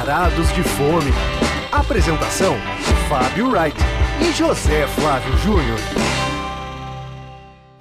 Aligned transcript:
Varados 0.00 0.50
de 0.54 0.62
Fome. 0.62 1.12
Apresentação: 1.70 2.56
Fábio 3.06 3.50
Wright 3.50 3.76
e 4.22 4.32
José 4.32 4.86
Flávio 4.86 5.36
Júnior. 5.36 5.78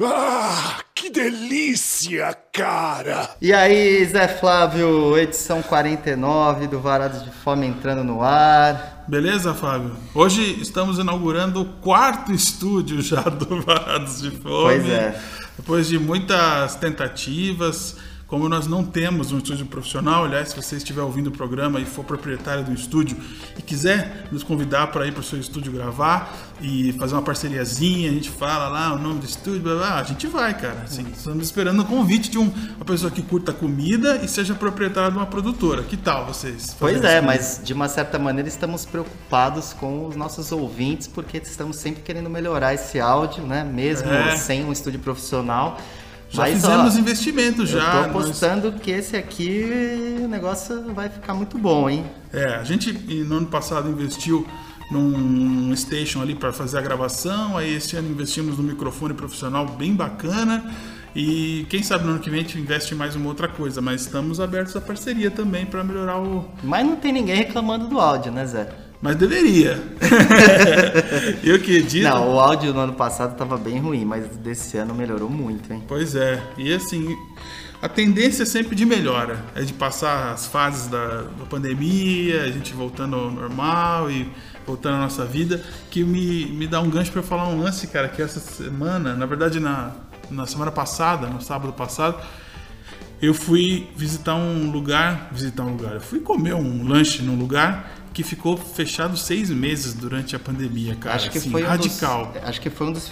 Ah, 0.03 0.79
que 0.93 1.09
delícia, 1.09 2.37
cara! 2.51 3.29
E 3.41 3.53
aí, 3.53 4.03
Zé 4.03 4.27
Flávio, 4.27 5.17
edição 5.17 5.61
49 5.61 6.67
do 6.67 6.81
Varados 6.81 7.23
de 7.23 7.31
Fome 7.31 7.65
entrando 7.65 8.03
no 8.03 8.21
ar. 8.21 9.05
Beleza, 9.07 9.53
Fábio? 9.53 9.95
Hoje 10.13 10.61
estamos 10.61 10.99
inaugurando 10.99 11.61
o 11.61 11.65
quarto 11.65 12.33
estúdio 12.33 13.01
já 13.01 13.21
do 13.21 13.61
Varados 13.61 14.21
de 14.21 14.31
Fome. 14.31 14.63
Pois 14.63 14.89
é. 14.89 15.21
Depois 15.55 15.87
de 15.87 15.97
muitas 15.97 16.75
tentativas, 16.75 17.95
como 18.29 18.47
nós 18.47 18.67
não 18.67 18.83
temos 18.85 19.31
um 19.31 19.39
estúdio 19.39 19.65
profissional, 19.65 20.23
aliás, 20.25 20.49
se 20.49 20.55
você 20.55 20.75
estiver 20.75 21.01
ouvindo 21.01 21.27
o 21.27 21.31
programa 21.31 21.79
e 21.79 21.85
for 21.85 22.05
proprietário 22.05 22.63
do 22.63 22.71
estúdio 22.71 23.17
e 23.57 23.61
quiser 23.61 24.27
nos 24.31 24.43
convidar 24.43 24.87
para 24.87 25.07
ir 25.07 25.11
para 25.11 25.21
o 25.21 25.23
seu 25.23 25.39
estúdio 25.39 25.71
gravar 25.71 26.37
e 26.61 26.93
fazer 26.93 27.15
uma 27.15 27.23
parceriazinha, 27.23 28.09
a 28.09 28.13
gente 28.13 28.29
fala 28.29 28.67
lá 28.67 28.93
o 28.93 28.99
nome 28.99 29.19
do 29.21 29.25
estúdio, 29.25 29.61
blá, 29.61 29.75
blá, 29.75 29.99
a 29.99 30.03
gente 30.03 30.27
vai, 30.27 30.53
cara. 30.55 30.83
Assim, 30.83 31.07
estamos 31.11 31.43
esperando 31.43 31.81
o 31.81 31.85
convite 31.85 32.29
de 32.29 32.37
um, 32.37 32.51
uma 32.75 32.85
pessoa 32.85 33.09
que 33.09 33.23
curta 33.23 33.51
comida 33.51 34.17
e 34.23 34.27
seja 34.27 34.53
proprietária 34.53 35.09
de 35.09 35.17
uma 35.17 35.25
produtora. 35.25 35.81
Que 35.81 35.97
tal 35.97 36.27
vocês? 36.27 36.75
Pois 36.79 37.03
é, 37.03 37.21
mas 37.21 37.59
de 37.63 37.73
uma 37.73 37.87
certa 37.89 38.19
maneira 38.19 38.47
estamos 38.47 38.85
preocupados 38.85 39.73
com 39.73 40.05
os 40.05 40.15
nossos 40.15 40.51
ouvintes, 40.51 41.07
porque 41.07 41.37
estamos 41.37 41.77
sempre 41.77 42.03
querendo 42.03 42.29
melhorar 42.29 42.75
esse 42.75 42.99
áudio, 42.99 43.43
né? 43.43 43.63
Mesmo 43.63 44.11
É. 44.11 44.35
sem 44.37 44.63
um 44.63 44.71
estúdio 44.71 44.99
profissional. 44.99 45.79
Já 46.29 46.43
Mas, 46.43 46.53
fizemos 46.61 46.95
ó, 46.95 46.99
investimentos 46.99 47.73
Eu 47.73 47.79
já. 47.79 47.91
tô 47.91 47.97
nós- 47.97 48.25
apostando 48.25 48.71
que 48.73 48.91
esse 48.91 49.15
aqui 49.17 50.19
o 50.23 50.27
negócio 50.27 50.93
vai 50.93 51.09
ficar 51.09 51.33
muito 51.33 51.57
bom, 51.57 51.89
hein? 51.89 52.05
É, 52.31 52.45
a 52.55 52.63
gente 52.63 52.93
no 53.25 53.37
ano 53.37 53.47
passado 53.47 53.89
investiu 53.89 54.45
num 54.91 55.75
station 55.75 56.21
ali 56.21 56.35
para 56.35 56.51
fazer 56.53 56.77
a 56.77 56.81
gravação, 56.81 57.57
aí 57.57 57.75
esse 57.75 57.95
ano 57.95 58.09
investimos 58.09 58.57
num 58.57 58.63
microfone 58.63 59.13
profissional 59.13 59.65
bem 59.67 59.93
bacana 59.95 60.63
e 61.15 61.65
quem 61.69 61.81
sabe 61.83 62.05
no 62.05 62.11
ano 62.11 62.19
que 62.19 62.29
vem 62.29 62.39
a 62.39 62.43
gente 62.43 62.57
investe 62.59 62.93
em 62.93 62.97
mais 62.97 63.15
uma 63.15 63.27
outra 63.27 63.47
coisa, 63.47 63.81
mas 63.81 64.01
estamos 64.01 64.39
abertos 64.39 64.75
à 64.75 64.81
parceria 64.81 65.29
também 65.31 65.65
para 65.65 65.83
melhorar 65.83 66.19
o. 66.19 66.45
Mas 66.63 66.85
não 66.85 66.95
tem 66.95 67.11
ninguém 67.11 67.35
reclamando 67.35 67.87
do 67.87 67.99
áudio, 67.99 68.31
né, 68.31 68.45
Zé? 68.45 68.69
Mas 69.01 69.15
deveria. 69.15 69.81
Eu 71.41 71.59
que 71.59 71.77
edito. 71.77 72.03
Não, 72.03 72.35
o 72.35 72.39
áudio 72.39 72.73
no 72.73 72.81
ano 72.81 72.93
passado 72.93 73.37
tava 73.37 73.57
bem 73.57 73.79
ruim, 73.79 74.03
mas 74.03 74.27
desse 74.37 74.77
ano 74.77 74.93
melhorou 74.93 75.29
muito, 75.29 75.71
hein? 75.71 75.81
Pois 75.87 76.15
é, 76.15 76.43
e 76.57 76.73
assim, 76.73 77.17
a 77.81 77.87
tendência 77.87 78.43
é 78.43 78.45
sempre 78.45 78.75
de 78.75 78.85
melhora, 78.85 79.41
é 79.55 79.61
de 79.61 79.71
passar 79.71 80.33
as 80.33 80.47
fases 80.47 80.87
da, 80.87 81.21
da 81.21 81.45
pandemia, 81.49 82.43
a 82.43 82.51
gente 82.51 82.73
voltando 82.73 83.15
ao 83.15 83.31
normal 83.31 84.11
e 84.11 84.29
voltando 84.67 84.95
à 84.95 84.99
nossa 84.99 85.25
vida, 85.25 85.63
que 85.89 86.03
me, 86.03 86.47
me 86.47 86.67
dá 86.67 86.81
um 86.81 86.89
gancho 86.89 87.11
para 87.11 87.23
falar 87.23 87.47
um 87.47 87.61
lance, 87.61 87.87
cara, 87.87 88.09
que 88.09 88.21
essa 88.21 88.41
semana, 88.41 89.15
na 89.15 89.25
verdade 89.25 89.61
na, 89.61 89.93
na 90.29 90.45
semana 90.45 90.71
passada, 90.71 91.25
no 91.27 91.41
sábado 91.41 91.71
passado, 91.71 92.21
eu 93.21 93.33
fui 93.33 93.89
visitar 93.95 94.35
um 94.35 94.69
lugar, 94.71 95.29
visitar 95.31 95.63
um 95.63 95.71
lugar, 95.71 95.93
eu 95.93 96.01
fui 96.01 96.19
comer 96.19 96.55
um 96.55 96.87
lanche 96.87 97.21
num 97.21 97.37
lugar 97.37 97.98
que 98.13 98.23
ficou 98.23 98.57
fechado 98.57 99.15
seis 99.15 99.49
meses 99.49 99.93
durante 99.93 100.35
a 100.35 100.39
pandemia, 100.39 100.95
cara, 100.95 101.15
acho 101.15 101.29
que 101.29 101.37
assim, 101.37 101.51
foi 101.51 101.63
um 101.63 101.67
radical. 101.67 102.31
Dos, 102.33 102.43
acho 102.43 102.61
que 102.61 102.69
foi 102.69 102.87
um 102.87 102.91
dos, 102.91 103.11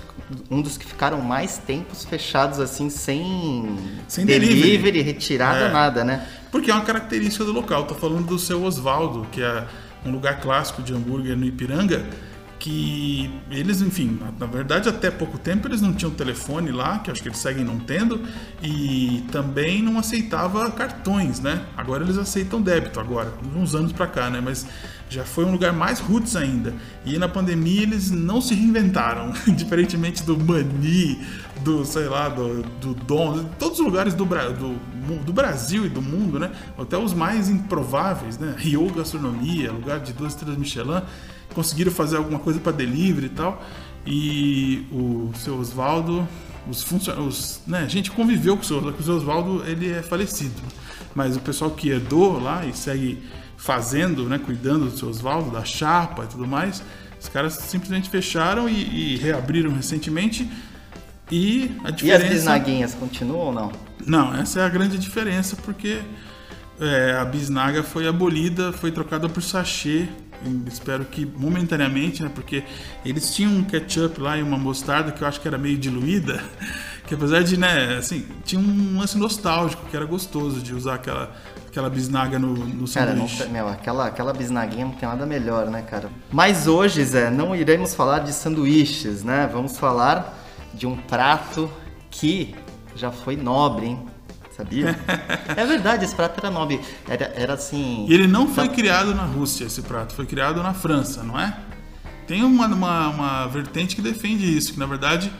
um 0.50 0.62
dos 0.62 0.78
que 0.78 0.86
ficaram 0.86 1.22
mais 1.22 1.58
tempos 1.60 2.04
fechados 2.04 2.60
assim, 2.60 2.90
sem, 2.90 3.78
Sem 4.08 4.26
delivery. 4.26 5.02
retirada, 5.02 5.66
É. 5.66 5.72
nada, 5.72 6.04
né? 6.04 6.28
Porque 6.52 6.72
é 6.72 6.74
uma 6.74 6.84
característica 6.84 7.44
do 7.46 7.52
local. 7.52 7.86
Tô 7.86 7.94
falando 7.96 8.26
do 8.26 8.40
seu 8.40 8.64
Osvaldo, 8.64 9.28
que 9.32 9.42
é 9.42 9.66
um 10.06 10.12
lugar 10.12 10.40
clássico 10.42 10.82
de 10.82 10.94
hambúrguer 10.94 11.36
no 11.38 11.46
Ipiranga, 11.46 12.06
que 12.60 13.30
eles, 13.52 13.82
enfim, 13.82 14.20
na- 14.40 14.46
verdade 14.48 14.90
até 14.90 15.12
pouco 15.12 15.38
tempo 15.38 15.68
eles 15.68 15.82
não 15.82 15.94
tinham 15.94 16.12
telefone 16.12 16.72
lá, 16.72 17.00
que 17.00 17.12
acho 17.12 17.22
que 17.22 17.28
eles 17.28 17.38
seguem 17.38 17.64
não 17.64 17.80
tendo, 17.80 18.22
e 18.62 19.24
também 19.32 19.82
não 19.82 20.00
aceitava 20.00 20.70
cartões, 20.72 21.40
né? 21.40 21.62
Agora 21.76 22.04
eles 22.04 22.18
aceitam 22.18 22.62
débito 22.62 23.00
agora, 23.00 23.32
uns 23.56 23.76
anos 23.76 23.92
pra 23.92 24.08
cá, 24.08 24.30
né? 24.30 24.42
Mas 24.44 24.66
já 25.10 25.24
foi 25.24 25.46
um 25.46 25.52
lugar 25.52 25.72
mais 25.72 26.00
roots 26.00 26.36
ainda. 26.36 26.74
E 27.06 27.18
na 27.18 27.30
pandemia 27.30 27.84
eles 27.84 28.12
não 28.12 28.42
se 28.42 28.54
reinventaram, 28.54 29.32
diferentemente 29.56 30.24
do 30.24 30.38
Mani, 30.38 31.20
do, 31.64 31.86
sei 31.86 32.06
lá, 32.06 32.28
do, 32.28 32.64
do 32.82 32.94
Dom, 32.94 33.46
todos 33.60 33.80
os 33.80 33.86
lugares 33.86 34.14
do, 34.14 34.26
do, 34.26 35.24
do 35.24 35.34
Brasil 35.34 35.86
e 35.86 35.90
do 35.90 36.02
mundo, 36.02 36.40
né? 36.40 36.52
Até 36.78 36.98
os 36.98 37.14
mais 37.14 37.50
improváveis, 37.50 38.38
né? 38.38 38.56
Rio 38.58 38.90
Gastronomia, 38.90 39.72
lugar 39.72 40.00
de 40.00 40.12
duas 40.14 40.34
estrelas 40.34 40.58
Michelin, 40.58 41.02
conseguiram 41.54 41.92
fazer 41.92 42.18
alguma 42.18 42.40
coisa 42.40 42.60
para 42.60 42.72
delivery 42.72 43.28
e 43.28 43.30
tal. 43.30 43.64
E 44.06 44.86
o 44.92 45.32
seu 45.36 45.58
Oswaldo, 45.60 46.28
os 46.70 46.82
funcionários, 46.84 47.60
né? 47.68 47.80
A 47.80 47.88
gente 47.88 48.10
conviveu 48.12 48.56
com 48.56 48.64
o 48.64 48.66
seu, 48.66 48.78
o 48.80 49.04
seu 49.04 49.16
Oswaldo, 49.18 49.64
ele 49.68 49.92
é 49.92 50.02
falecido. 50.02 50.62
Mas 51.14 51.36
o 51.36 51.40
pessoal 51.42 51.72
que 51.72 51.90
herdou 51.90 52.40
lá 52.40 52.66
e 52.66 52.74
segue 52.74 53.22
fazendo, 53.58 54.24
né? 54.30 54.38
Cuidando 54.38 54.86
do 54.86 54.98
seu 54.98 55.10
Oswaldo, 55.10 55.52
da 55.52 55.66
chapa 55.66 56.24
e 56.24 56.28
tudo 56.28 56.48
mais, 56.48 56.82
os 57.20 57.28
caras 57.28 57.54
simplesmente 57.56 58.10
fecharam 58.10 58.70
e, 58.70 59.16
e 59.16 59.18
reabriram 59.18 59.72
recentemente. 59.74 60.50
E 61.30 61.72
a 61.84 61.92
E 62.02 62.12
as 62.12 62.24
diferença. 62.24 62.30
bisnaguinhas 62.30 62.94
continuam 62.94 63.48
ou 63.48 63.54
não? 63.54 63.72
Não, 64.06 64.34
essa 64.36 64.62
é 64.62 64.64
a 64.64 64.70
grande 64.70 64.98
diferença, 64.98 65.58
porque 65.58 66.00
é, 66.80 67.18
a 67.20 67.26
bisnaga 67.26 67.84
foi 67.84 68.08
abolida, 68.08 68.72
foi 68.72 68.92
trocada 68.92 69.28
por 69.28 69.44
sachê. 69.44 70.08
Espero 70.68 71.06
que 71.06 71.26
momentaneamente, 71.26 72.24
né? 72.24 72.32
Porque 72.34 72.64
eles 73.06 73.34
tinham 73.34 73.52
um 73.52 73.64
ketchup 73.64 74.20
lá 74.22 74.38
e 74.38 74.44
uma 74.44 74.58
mostarda 74.58 75.12
que 75.12 75.22
eu 75.22 75.28
acho 75.28 75.42
que 75.42 75.48
era 75.48 75.58
meio 75.58 75.78
diluída, 75.78 76.44
que 77.08 77.14
apesar 77.16 77.44
de, 77.44 77.58
né, 77.58 77.98
assim, 77.98 78.26
tinha 78.44 78.60
um 78.60 79.00
lance 79.00 79.18
nostálgico, 79.18 79.86
que 79.90 79.96
era 79.96 80.06
gostoso 80.06 80.62
de 80.62 80.74
usar 80.74 80.96
aquela, 80.96 81.32
aquela 81.68 81.90
bisnaga 81.90 82.38
no, 82.38 82.54
no 82.54 82.88
Cara, 82.92 83.12
sanduíche. 83.12 83.48
meu, 83.48 83.68
aquela, 83.68 84.08
aquela 84.08 84.34
bisnaguinha 84.34 84.86
não 84.86 84.94
tem 84.94 85.08
nada 85.08 85.26
melhor, 85.26 85.68
né, 85.68 85.82
cara? 85.82 86.10
Mas 86.32 86.68
hoje, 86.68 87.04
Zé, 87.04 87.30
não 87.30 87.56
iremos 87.56 87.96
falar 87.96 88.20
de 88.20 88.34
sanduíches, 88.34 89.24
né? 89.24 89.50
Vamos 89.52 89.78
falar 89.78 90.38
de 90.74 90.86
um 90.86 90.96
prato 90.96 91.70
que 92.10 92.54
já 92.96 93.12
foi 93.12 93.36
nobre, 93.36 93.88
hein? 93.88 94.17
Sabia? 94.58 95.00
é 95.56 95.66
verdade, 95.66 96.04
esse 96.04 96.16
prato 96.16 96.40
era 96.40 96.50
nobre. 96.50 96.82
Era, 97.08 97.32
era 97.36 97.54
assim. 97.54 98.08
E 98.10 98.14
ele 98.14 98.26
não 98.26 98.48
foi 98.48 98.68
criado 98.68 99.14
na 99.14 99.24
Rússia, 99.24 99.66
esse 99.66 99.84
prato, 99.84 100.16
foi 100.16 100.26
criado 100.26 100.64
na 100.64 100.74
França, 100.74 101.22
não 101.22 101.40
é? 101.40 101.56
Tem 102.26 102.44
uma, 102.44 102.66
uma, 102.68 103.10
uma 103.10 103.48
vertente 103.48 103.96
que 103.96 104.02
defende 104.02 104.58
isso, 104.58 104.74
que 104.74 104.80
na 104.80 104.86
verdade, 104.86 105.32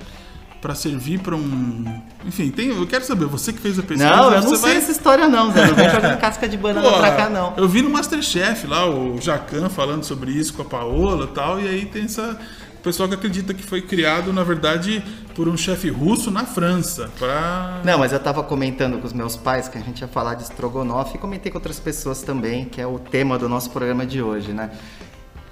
para 0.62 0.74
servir 0.74 1.20
para 1.20 1.36
um. 1.36 2.02
Enfim, 2.26 2.50
tem, 2.50 2.68
eu 2.68 2.86
quero 2.88 3.04
saber, 3.04 3.26
você 3.26 3.52
que 3.52 3.60
fez 3.60 3.78
a 3.78 3.84
pesquisa. 3.84 4.10
Não, 4.10 4.32
eu 4.32 4.42
não 4.42 4.50
sei 4.56 4.58
vai... 4.58 4.76
essa 4.78 4.92
história, 4.92 5.28
não, 5.28 5.52
Zé. 5.52 5.68
Não 5.68 5.76
vem 5.76 5.90
jogando 5.90 6.18
casca 6.20 6.48
de 6.48 6.58
banana 6.58 6.90
Pô, 6.90 6.98
pra 6.98 7.16
cá, 7.16 7.30
não. 7.30 7.54
Eu 7.58 7.68
vi 7.68 7.82
no 7.82 7.90
Masterchef 7.90 8.68
lá, 8.68 8.90
o 8.90 9.20
Jacan 9.20 9.68
falando 9.68 10.04
sobre 10.04 10.32
isso 10.32 10.54
com 10.54 10.62
a 10.62 10.66
Paola 10.66 11.26
e 11.26 11.34
tal, 11.34 11.60
e 11.60 11.68
aí 11.68 11.86
tem 11.86 12.06
essa. 12.06 12.40
O 12.80 12.84
pessoal 12.88 13.10
que 13.10 13.16
acredita 13.16 13.54
que 13.54 13.64
foi 13.64 13.82
criado, 13.82 14.32
na 14.32 14.44
verdade, 14.44 15.04
por 15.36 15.48
um 15.48 15.58
chefe 15.58 15.90
russo 15.90 16.32
na 16.32 16.46
França. 16.46 17.12
Pra... 17.18 17.82
Não, 17.84 18.00
mas 18.00 18.14
eu 18.14 18.20
tava 18.20 18.44
comentando 18.44 19.00
com 19.00 19.06
os 19.06 19.14
meus 19.14 19.36
pais 19.36 19.68
que 19.68 19.78
a 19.78 19.82
gente 19.82 20.02
ia 20.02 20.08
falar 20.08 20.36
de 20.36 20.44
estrogonofe 20.44 21.16
e 21.16 21.20
comentei 21.20 21.52
com 21.52 21.58
outras 21.58 21.80
pessoas 21.80 22.22
também, 22.22 22.66
que 22.66 22.80
é 22.80 22.88
o 22.88 22.98
tema 22.98 23.38
do 23.38 23.50
nosso 23.50 23.70
programa 23.72 24.06
de 24.06 24.22
hoje, 24.22 24.54
né? 24.54 24.72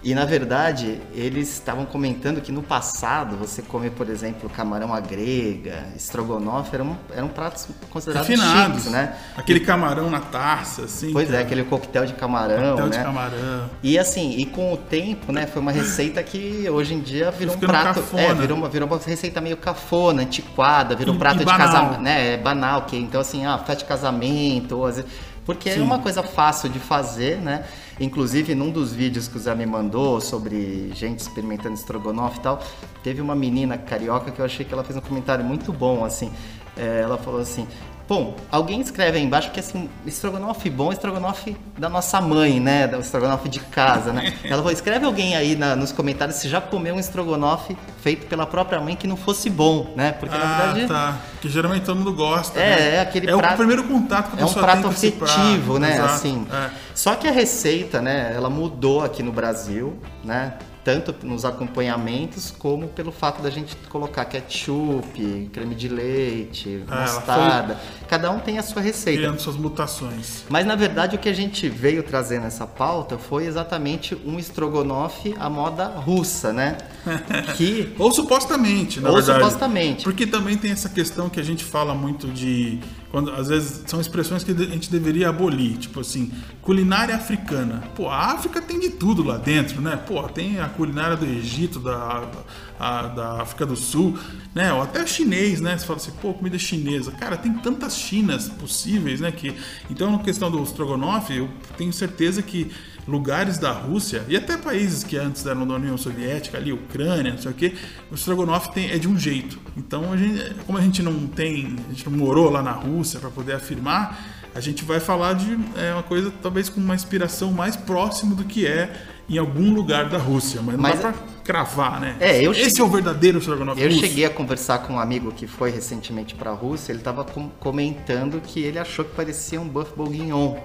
E 0.05 0.13
na 0.13 0.23
verdade, 0.23 1.01
eles 1.15 1.51
estavam 1.51 1.83
comentando 1.83 2.39
que 2.39 2.51
no 2.51 2.61
passado 2.61 3.35
você 3.35 3.63
comer, 3.63 3.89
por 3.89 4.07
exemplo, 4.07 4.47
camarão 4.47 4.93
à 4.93 4.99
grega, 4.99 5.83
estrogonofe, 5.95 6.75
eram, 6.75 6.95
eram 7.11 7.27
pratos 7.27 7.67
considerados 7.89 8.29
refinados, 8.29 8.75
chiques, 8.83 8.91
né? 8.91 9.15
Aquele 9.35 9.61
camarão 9.61 10.07
na 10.11 10.19
taça, 10.19 10.83
assim. 10.83 11.11
Pois 11.11 11.27
é, 11.29 11.31
cara. 11.31 11.43
aquele 11.43 11.63
coquetel 11.63 12.05
de 12.05 12.13
camarão, 12.13 12.75
Coquetel 12.77 12.85
né? 12.85 12.97
de 12.99 13.03
camarão. 13.03 13.69
E 13.81 13.97
assim, 13.97 14.37
e 14.37 14.45
com 14.45 14.71
o 14.71 14.77
tempo, 14.77 15.31
né, 15.31 15.47
foi 15.47 15.59
uma 15.59 15.71
receita 15.71 16.21
que 16.21 16.69
hoje 16.69 16.93
em 16.93 16.99
dia 16.99 17.31
virou 17.31 17.55
um 17.55 17.59
prato. 17.59 17.95
cafona. 17.95 18.21
É, 18.21 18.33
virou 18.35 18.57
uma, 18.59 18.69
virou 18.69 18.87
uma 18.87 18.99
receita 18.99 19.41
meio 19.41 19.57
cafona, 19.57 20.21
antiquada, 20.21 20.95
virou 20.95 21.15
E- 21.15 21.17
um 21.17 21.19
prato 21.19 21.37
e 21.41 21.45
de 21.45 21.45
casamento. 21.45 22.01
Né, 22.01 22.33
é 22.35 22.37
banal, 22.37 22.83
que 22.83 22.95
então 22.95 23.19
assim, 23.21 23.43
ah, 23.43 23.57
festa 23.57 23.77
de 23.77 23.85
casamento, 23.85 24.77
ou 24.77 24.85
às 24.85 24.97
vezes. 24.97 25.09
Porque 25.45 25.69
é 25.69 25.73
Sim. 25.75 25.81
uma 25.81 25.99
coisa 25.99 26.23
fácil 26.23 26.69
de 26.69 26.79
fazer, 26.79 27.37
né? 27.37 27.65
Inclusive, 27.99 28.53
num 28.53 28.71
dos 28.71 28.91
vídeos 28.93 29.27
que 29.27 29.37
o 29.37 29.39
Zé 29.39 29.55
me 29.55 29.65
mandou 29.65 30.19
sobre 30.19 30.91
gente 30.93 31.19
experimentando 31.19 31.75
estrogonofe 31.75 32.39
e 32.39 32.41
tal, 32.41 32.61
teve 33.01 33.21
uma 33.21 33.35
menina 33.35 33.77
carioca 33.77 34.31
que 34.31 34.39
eu 34.39 34.45
achei 34.45 34.65
que 34.65 34.73
ela 34.73 34.83
fez 34.83 34.97
um 34.97 35.01
comentário 35.01 35.45
muito 35.45 35.71
bom, 35.71 36.03
assim. 36.03 36.29
É, 36.75 37.01
ela 37.01 37.17
falou 37.17 37.39
assim: 37.39 37.65
Bom, 38.07 38.35
alguém 38.51 38.81
escreve 38.81 39.17
aí 39.17 39.23
embaixo 39.23 39.49
que 39.49 39.59
assim, 39.59 39.89
estrogonofe 40.05 40.69
bom, 40.69 40.91
estrogonofe 40.91 41.57
da 41.75 41.89
nossa 41.89 42.21
mãe, 42.21 42.59
né? 42.59 42.85
Da 42.87 42.99
estrogonofe 42.99 43.49
de 43.49 43.59
casa, 43.59 44.13
né? 44.13 44.31
Ela 44.45 44.57
falou, 44.57 44.71
escreve 44.71 45.05
alguém 45.07 45.35
aí 45.35 45.55
na- 45.55 45.75
nos 45.75 45.91
comentários 45.91 46.37
se 46.37 46.47
já 46.47 46.61
comeu 46.61 46.93
um 46.93 46.99
estrogonofe 46.99 47.75
feito 48.03 48.27
pela 48.27 48.45
própria 48.45 48.79
mãe 48.79 48.95
que 48.95 49.07
não 49.07 49.17
fosse 49.17 49.49
bom, 49.49 49.91
né? 49.95 50.11
Porque 50.11 50.37
na 50.37 50.43
Ah, 50.43 50.57
verdade 50.65 50.87
tá. 50.87 51.17
Que 51.41 51.49
geralmente 51.49 51.83
todo 51.83 51.97
mundo 51.97 52.13
gosta. 52.13 52.59
É, 52.59 52.69
né? 52.75 52.95
é 52.97 52.99
aquele 53.01 53.27
É 53.27 53.35
prato- 53.35 53.53
o 53.55 53.57
primeiro 53.57 53.83
contato 53.85 54.29
que 54.31 54.37
a 54.37 54.41
é 54.41 54.43
um 54.43 54.47
pessoa 54.49 54.63
prato 54.65 54.87
afetivo, 54.87 55.79
né? 55.79 55.95
Exato. 55.95 56.13
Assim. 56.13 56.47
É. 56.53 56.69
Só 56.93 57.15
que 57.15 57.27
a 57.27 57.31
receita, 57.31 58.01
né? 58.03 58.33
Ela 58.35 58.51
mudou 58.51 59.03
aqui 59.03 59.23
no 59.23 59.31
Brasil, 59.31 59.97
né? 60.23 60.53
Tanto 60.85 61.15
nos 61.25 61.43
acompanhamentos 61.43 62.51
como 62.51 62.87
pelo 62.87 63.11
fato 63.11 63.41
da 63.41 63.49
gente 63.49 63.75
colocar 63.89 64.23
ketchup, 64.25 65.49
creme 65.51 65.73
de 65.73 65.87
leite, 65.87 66.83
ela 66.87 67.01
mostarda. 67.01 67.79
Cada 68.07 68.29
um 68.29 68.37
tem 68.37 68.59
a 68.59 68.63
sua 68.63 68.83
receita. 68.83 69.21
Criando 69.21 69.39
suas 69.39 69.57
mutações. 69.57 70.43
Mas 70.47 70.63
na 70.63 70.75
verdade 70.75 71.15
o 71.15 71.19
que 71.19 71.27
a 71.27 71.33
gente 71.33 71.67
veio 71.67 72.03
trazer 72.03 72.39
nessa 72.39 72.67
pauta 72.67 73.17
foi 73.17 73.47
exatamente 73.47 74.15
um 74.23 74.37
estrogonofe 74.37 75.33
à 75.39 75.49
moda 75.49 75.87
russa, 75.87 76.53
né? 76.53 76.77
Que 77.57 77.95
Ou 77.97 78.11
supostamente, 78.11 78.99
na 78.99 79.09
Ou 79.09 79.15
verdade. 79.15 79.39
supostamente. 79.39 80.03
Porque 80.03 80.27
também 80.27 80.55
tem 80.55 80.69
essa 80.71 80.89
questão 80.89 81.29
que 81.29 81.39
a 81.39 81.43
gente 81.43 81.63
fala 81.63 81.95
muito 81.95 82.27
de. 82.27 82.79
Quando, 83.15 83.31
às 83.31 83.47
vezes 83.47 83.83
são 83.87 84.01
expressões 84.01 84.43
que 84.43 84.51
a 84.51 84.55
gente 84.55 84.91
deveria 84.91 85.29
abolir. 85.29 85.77
Tipo 85.77 86.01
assim, 86.01 86.33
culinária 86.61 87.15
africana. 87.15 87.81
Pô, 87.95 88.09
a 88.09 88.33
África 88.33 88.61
tem 88.61 88.77
de 88.77 88.89
tudo 88.89 89.23
lá 89.23 89.37
dentro, 89.37 89.79
né? 89.79 89.95
Pô, 89.95 90.21
tem 90.23 90.59
a 90.59 90.67
culinária 90.67 91.15
do 91.15 91.25
Egito, 91.25 91.79
da, 91.79 92.29
a- 92.77 93.07
da 93.07 93.41
África 93.41 93.65
do 93.65 93.73
Sul, 93.77 94.19
né? 94.53 94.73
Ou 94.73 94.81
até 94.81 95.07
chinês, 95.07 95.61
né? 95.61 95.77
Você 95.77 95.85
fala 95.85 95.95
assim, 95.95 96.11
pô, 96.21 96.33
comida 96.33 96.59
chinesa. 96.59 97.09
Cara, 97.13 97.37
tem 97.37 97.53
tantas 97.53 97.95
Chinas 97.97 98.49
possíveis, 98.49 99.21
né? 99.21 99.31
Que, 99.31 99.55
então, 99.89 100.11
na 100.11 100.19
questão 100.19 100.51
do 100.51 100.61
Strogonoff, 100.63 101.33
eu 101.33 101.49
tenho 101.77 101.93
certeza 101.93 102.41
que 102.41 102.69
lugares 103.07 103.57
da 103.57 103.71
Rússia 103.71 104.23
e 104.27 104.35
até 104.35 104.57
países 104.57 105.03
que 105.03 105.15
antes 105.17 105.45
eram 105.45 105.67
da 105.67 105.75
União 105.75 105.97
Soviética, 105.97 106.57
ali, 106.57 106.73
Ucrânia, 106.73 107.31
não 107.33 107.37
sei 107.37 107.51
o 107.51 107.53
que, 107.53 107.75
o 108.11 108.15
Strogonoff 108.15 108.71
tem, 108.73 108.89
é 108.91 108.97
de 108.97 109.07
um 109.07 109.17
jeito. 109.17 109.59
Então, 109.77 110.11
a 110.11 110.17
gente, 110.17 110.53
como 110.65 110.77
a 110.77 110.81
gente 110.81 111.03
não 111.03 111.27
tem, 111.27 111.75
a 111.87 111.91
gente 111.93 112.09
não 112.09 112.17
morou 112.17 112.49
lá 112.49 112.63
na 112.63 112.71
Rússia 112.71 113.19
para 113.19 113.29
poder 113.29 113.53
afirmar, 113.53 114.33
a 114.55 114.59
gente 114.59 114.83
vai 114.85 114.99
falar 114.99 115.33
de 115.33 115.57
é, 115.77 115.93
uma 115.93 116.01
coisa 116.03 116.31
talvez 116.41 116.69
com 116.69 116.79
uma 116.79 116.95
inspiração 116.95 117.51
mais 117.51 117.75
próxima 117.75 118.33
do 118.33 118.43
que 118.45 118.65
é 118.65 118.91
em 119.27 119.37
algum 119.37 119.73
lugar 119.73 120.07
da 120.07 120.17
Rússia, 120.17 120.61
mas 120.63 120.75
não 120.75 120.81
Mas- 120.81 120.99
dá 120.99 121.11
pra 121.11 121.21
cravar, 121.43 121.99
né? 121.99 122.15
É, 122.19 122.41
eu 122.41 122.51
Esse 122.53 122.63
cheguei- 122.69 122.81
é 122.81 122.83
o 122.83 122.87
verdadeiro 122.89 123.37
Strogonoff 123.39 123.79
Eu 123.81 123.89
russo. 123.89 123.99
cheguei 123.99 124.23
a 124.25 124.29
conversar 124.29 124.79
com 124.79 124.93
um 124.93 124.99
amigo 124.99 125.31
que 125.31 125.45
foi 125.45 125.69
recentemente 125.71 126.33
para 126.33 126.51
a 126.51 126.53
Rússia, 126.53 126.91
ele 126.91 126.99
estava 126.99 127.23
comentando 127.59 128.39
que 128.41 128.59
ele 128.61 128.79
achou 128.79 129.03
que 129.05 129.13
parecia 129.15 129.59
um 129.59 129.67
buff 129.67 129.91
bourguignon 129.95 130.55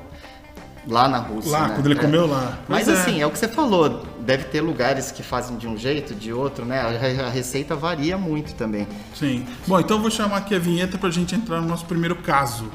lá 0.86 1.08
na 1.08 1.18
Rússia. 1.18 1.52
Lá, 1.52 1.68
né? 1.68 1.74
quando 1.74 1.86
ele 1.86 1.98
É. 1.98 2.02
comeu 2.02 2.26
lá. 2.26 2.58
Mas 2.68 2.84
Pois 2.84 2.96
é. 2.98 3.00
assim, 3.00 3.20
é 3.20 3.26
o 3.26 3.30
que 3.30 3.38
você 3.38 3.48
falou, 3.48 4.04
deve 4.20 4.44
ter 4.44 4.60
lugares 4.60 5.10
que 5.10 5.22
fazem 5.22 5.56
de 5.56 5.66
um 5.68 5.76
jeito, 5.76 6.14
de 6.14 6.32
outro, 6.32 6.64
né? 6.64 6.80
A, 6.80 7.26
a 7.26 7.30
receita 7.30 7.74
varia 7.76 8.16
muito 8.16 8.54
também. 8.54 8.86
Sim. 9.14 9.46
Bom, 9.66 9.78
então 9.80 9.96
eu 9.96 10.00
vou 10.02 10.10
chamar 10.10 10.38
aqui 10.38 10.54
a 10.54 10.58
vinheta 10.58 10.96
pra 10.98 11.10
gente 11.10 11.34
entrar 11.34 11.60
no 11.60 11.68
nosso 11.68 11.84
primeiro 11.84 12.16
caso. 12.16 12.70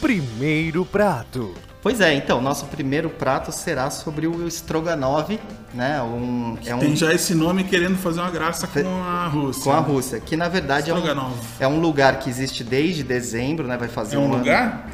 Primeiro 0.00 0.84
prato. 0.84 1.54
Pois 1.80 2.00
é, 2.00 2.12
então, 2.12 2.40
nosso 2.40 2.66
primeiro 2.66 3.08
prato 3.08 3.52
será 3.52 3.88
sobre 3.88 4.26
o 4.26 4.46
Stroganov, 4.48 5.38
né? 5.72 6.02
Um, 6.02 6.58
é 6.66 6.74
um, 6.74 6.78
Tem 6.80 6.96
já 6.96 7.14
esse 7.14 7.34
nome 7.34 7.62
querendo 7.64 7.96
fazer 7.96 8.20
uma 8.20 8.30
graça 8.30 8.66
com 8.66 9.02
a 9.02 9.26
Rússia. 9.28 9.62
com 9.62 9.72
a 9.72 9.78
Rússia, 9.78 10.20
que 10.20 10.36
na 10.36 10.48
verdade 10.48 10.90
é 10.90 10.94
um, 10.94 11.32
é 11.60 11.68
um 11.68 11.80
lugar 11.80 12.18
que 12.18 12.28
existe 12.28 12.64
desde 12.64 13.02
dezembro, 13.04 13.66
né? 13.66 13.76
Vai 13.76 13.88
fazer 13.88 14.16
É 14.16 14.18
um 14.18 14.24
ano. 14.24 14.38
lugar? 14.38 14.86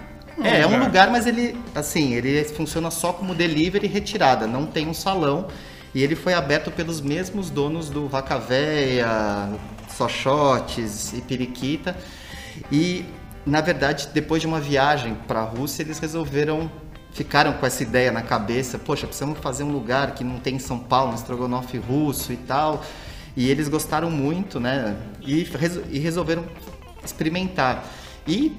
É, 0.42 0.60
é 0.60 0.66
um 0.66 0.78
lugar, 0.78 1.10
mas 1.10 1.26
ele, 1.26 1.56
assim, 1.74 2.14
ele 2.14 2.42
funciona 2.44 2.90
só 2.90 3.12
como 3.12 3.34
delivery 3.34 3.86
e 3.86 3.88
retirada, 3.88 4.46
não 4.46 4.66
tem 4.66 4.88
um 4.88 4.94
salão. 4.94 5.48
E 5.94 6.02
ele 6.02 6.16
foi 6.16 6.34
aberto 6.34 6.72
pelos 6.72 7.00
mesmos 7.00 7.50
donos 7.50 7.88
do 7.88 8.08
Vaca 8.08 8.36
Véia, 8.36 9.48
Sochotes 9.88 11.12
e 11.12 11.20
Periquita. 11.20 11.96
E, 12.70 13.04
na 13.46 13.60
verdade, 13.60 14.08
depois 14.12 14.40
de 14.40 14.48
uma 14.48 14.60
viagem 14.60 15.14
para 15.28 15.40
a 15.40 15.44
Rússia, 15.44 15.82
eles 15.82 16.00
resolveram, 16.00 16.68
ficaram 17.12 17.52
com 17.52 17.64
essa 17.64 17.84
ideia 17.84 18.10
na 18.10 18.22
cabeça, 18.22 18.76
poxa, 18.76 19.06
precisamos 19.06 19.38
fazer 19.38 19.62
um 19.62 19.70
lugar 19.70 20.14
que 20.14 20.24
não 20.24 20.40
tem 20.40 20.56
em 20.56 20.58
São 20.58 20.80
Paulo, 20.80 21.12
um 21.12 21.14
estrogonofe 21.14 21.78
russo 21.78 22.32
e 22.32 22.36
tal. 22.36 22.82
E 23.36 23.48
eles 23.48 23.68
gostaram 23.68 24.10
muito, 24.10 24.58
né? 24.58 24.96
E, 25.20 25.48
e 25.90 25.98
resolveram 26.00 26.44
experimentar. 27.04 27.84
E 28.26 28.52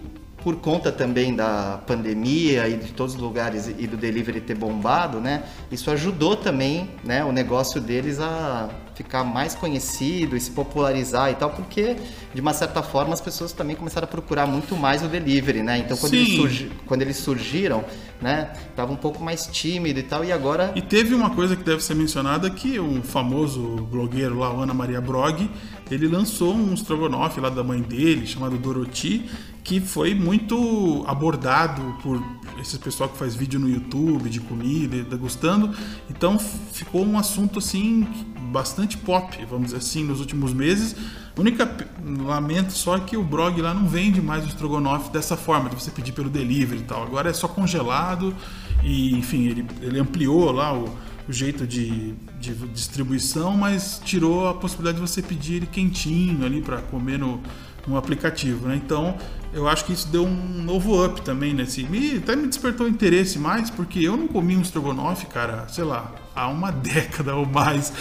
por 0.46 0.58
conta 0.58 0.92
também 0.92 1.36
da 1.36 1.80
pandemia 1.88 2.70
e 2.70 2.78
de 2.78 2.92
todos 2.92 3.16
os 3.16 3.20
lugares 3.20 3.68
e 3.68 3.88
do 3.88 3.98
delivery 3.98 4.40
ter 4.40 4.54
bombado, 4.56 5.20
né? 5.20 5.42
Isso 5.72 5.90
ajudou 5.90 6.36
também, 6.36 6.88
né, 7.04 7.26
o 7.26 7.32
negócio 7.32 7.82
deles 7.82 8.20
a 8.20 8.70
ficar 8.94 9.24
mais 9.24 9.56
conhecido 9.56 10.38
e 10.38 10.40
se 10.40 10.52
popularizar 10.52 11.32
e 11.32 11.36
tal, 11.36 11.50
porque 11.50 11.96
de 12.32 12.40
uma 12.40 12.54
certa 12.54 12.84
forma 12.84 13.12
as 13.12 13.20
pessoas 13.20 13.52
também 13.54 13.76
começaram 13.76 14.06
a 14.06 14.08
procurar 14.08 14.46
muito 14.46 14.76
mais 14.78 15.02
o 15.04 15.08
delivery, 15.08 15.64
né? 15.64 15.80
Então 15.80 15.98
quando, 15.98 16.14
eles, 16.14 16.36
surgi- 16.36 16.72
quando 16.86 17.02
eles 17.02 17.18
surgiram, 17.18 17.84
né, 18.22 18.52
tava 18.76 18.94
um 18.94 18.96
pouco 18.96 19.24
mais 19.24 19.48
tímido 19.48 20.00
e 20.00 20.04
tal, 20.04 20.24
e 20.24 20.32
agora 20.32 20.72
E 20.76 20.82
teve 20.82 21.16
uma 21.16 21.32
coisa 21.32 21.56
que 21.56 21.64
deve 21.64 21.84
ser 21.84 21.96
mencionada 21.96 22.52
que 22.52 22.80
o 22.80 23.02
famoso 23.02 23.62
blogueiro 23.92 24.38
lá, 24.38 24.50
Ana 24.50 24.76
Maria 24.76 25.02
Brog, 25.02 25.50
ele 25.90 26.08
lançou 26.08 26.54
um 26.54 26.72
estrogonofe 26.72 27.40
lá 27.40 27.50
da 27.50 27.64
mãe 27.64 27.82
dele, 27.82 28.28
chamado 28.28 28.58
Doroti, 28.58 29.28
que 29.66 29.82
foi 29.82 30.14
muito 30.14 31.04
abordado 31.08 31.82
por 32.04 32.24
esse 32.62 32.78
pessoal 32.78 33.10
que 33.10 33.18
faz 33.18 33.34
vídeo 33.36 33.60
no 33.60 33.68
YouTube 33.68 34.30
de 34.30 34.40
comida, 34.40 35.04
degustando. 35.04 35.76
Então 36.08 36.38
ficou 36.38 37.04
um 37.04 37.18
assunto 37.18 37.58
assim 37.58 38.08
bastante 38.52 38.96
pop, 38.96 39.36
vamos 39.50 39.66
dizer 39.66 39.78
assim, 39.78 40.04
nos 40.04 40.20
últimos 40.20 40.54
meses. 40.54 40.96
A 41.36 41.42
única 41.42 41.66
p- 41.66 41.84
lamento 42.24 42.74
só 42.74 42.96
é 42.98 43.00
que 43.00 43.18
o 43.18 43.24
Brog 43.24 43.60
lá 43.60 43.74
não 43.74 43.88
vende 43.88 44.22
mais 44.22 44.46
o 44.46 44.48
estrogonofe 44.48 45.12
dessa 45.12 45.36
forma, 45.36 45.68
de 45.68 45.76
você 45.76 45.90
pedir 45.90 46.12
pelo 46.12 46.30
delivery 46.30 46.82
e 46.82 46.84
tal. 46.84 47.02
Agora 47.02 47.32
é 47.32 47.34
só 47.34 47.48
congelado 47.48 48.36
e, 48.84 49.18
enfim, 49.18 49.48
ele, 49.48 49.66
ele 49.82 50.00
ampliou 50.00 50.52
lá 50.52 50.78
o, 50.78 50.86
o 51.28 51.34
jeito 51.34 51.66
de, 51.66 52.14
de 52.40 52.54
distribuição, 52.68 53.58
mas 53.58 54.00
tirou 54.06 54.48
a 54.48 54.54
possibilidade 54.54 55.04
de 55.04 55.12
você 55.12 55.24
pedir 55.24 55.56
ele 55.56 55.66
quentinho 55.66 56.46
ali 56.46 56.62
para 56.62 56.84
comer 56.84 57.18
no, 57.18 57.42
no 57.88 57.98
aplicativo, 57.98 58.68
né? 58.68 58.76
Então, 58.84 59.16
eu 59.54 59.68
acho 59.68 59.86
que 59.86 59.94
isso 59.94 60.08
deu 60.08 60.26
um 60.26 60.64
novo 60.64 61.04
up 61.04 61.22
também 61.22 61.54
nesse. 61.54 61.82
E 61.82 62.18
até 62.18 62.36
me 62.36 62.48
despertou 62.48 62.88
interesse 62.88 63.40
mais, 63.40 63.70
porque 63.70 64.00
eu 64.00 64.18
não 64.18 64.28
comi 64.28 64.56
um 64.56 64.62
estrogonofe, 64.62 65.28
cara, 65.28 65.66
sei 65.70 65.84
lá, 65.84 66.12
há 66.36 66.48
uma 66.48 66.72
década 66.74 67.36
ou 67.36 67.46
mais. 67.46 67.94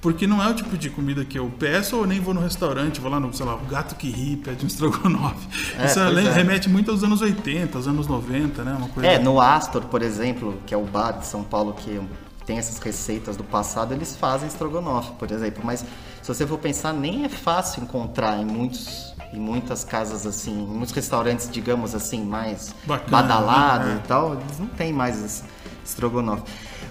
Porque 0.00 0.26
não 0.26 0.42
é 0.42 0.48
o 0.48 0.54
tipo 0.54 0.76
de 0.76 0.90
comida 0.90 1.24
que 1.24 1.38
eu 1.38 1.50
peço 1.58 1.96
ou 1.96 2.06
nem 2.06 2.20
vou 2.20 2.32
no 2.32 2.40
restaurante, 2.40 3.00
vou 3.00 3.10
lá 3.10 3.18
no, 3.18 3.32
sei 3.32 3.46
lá, 3.46 3.54
o 3.54 3.64
gato 3.66 3.96
que 3.96 4.08
ri, 4.08 4.36
pede 4.36 4.64
um 4.64 4.68
estrogonofe. 4.68 5.48
É, 5.78 5.86
Isso 5.86 5.98
é. 5.98 6.32
remete 6.32 6.68
muito 6.68 6.90
aos 6.90 7.02
anos 7.02 7.22
80, 7.22 7.76
aos 7.76 7.88
anos 7.88 8.06
90, 8.06 8.62
né? 8.62 8.76
Uma 8.78 8.88
coisa 8.88 9.08
É, 9.08 9.18
no 9.18 9.40
Astor, 9.40 9.82
por 9.82 10.02
exemplo, 10.02 10.58
que 10.66 10.74
é 10.74 10.76
o 10.76 10.84
bar 10.84 11.12
de 11.12 11.26
São 11.26 11.42
Paulo 11.42 11.72
que 11.72 12.00
tem 12.46 12.58
essas 12.58 12.78
receitas 12.78 13.36
do 13.36 13.42
passado, 13.42 13.92
eles 13.92 14.14
fazem 14.14 14.46
estrogonofe, 14.46 15.12
por 15.18 15.30
exemplo. 15.30 15.62
Mas 15.64 15.84
se 16.26 16.34
você 16.34 16.44
for 16.44 16.58
pensar, 16.58 16.92
nem 16.92 17.24
é 17.24 17.28
fácil 17.28 17.84
encontrar 17.84 18.36
em 18.40 18.44
muitos 18.44 19.14
em 19.32 19.38
muitas 19.38 19.84
casas 19.84 20.26
assim, 20.26 20.50
em 20.50 20.66
muitos 20.66 20.92
restaurantes, 20.92 21.48
digamos 21.48 21.94
assim, 21.94 22.24
mais 22.24 22.74
badalados 23.08 23.86
né? 23.88 24.00
e 24.04 24.08
tal, 24.08 24.34
eles 24.34 24.58
não 24.58 24.66
tem 24.66 24.92
mais 24.92 25.44
estrogonofe. 25.84 26.42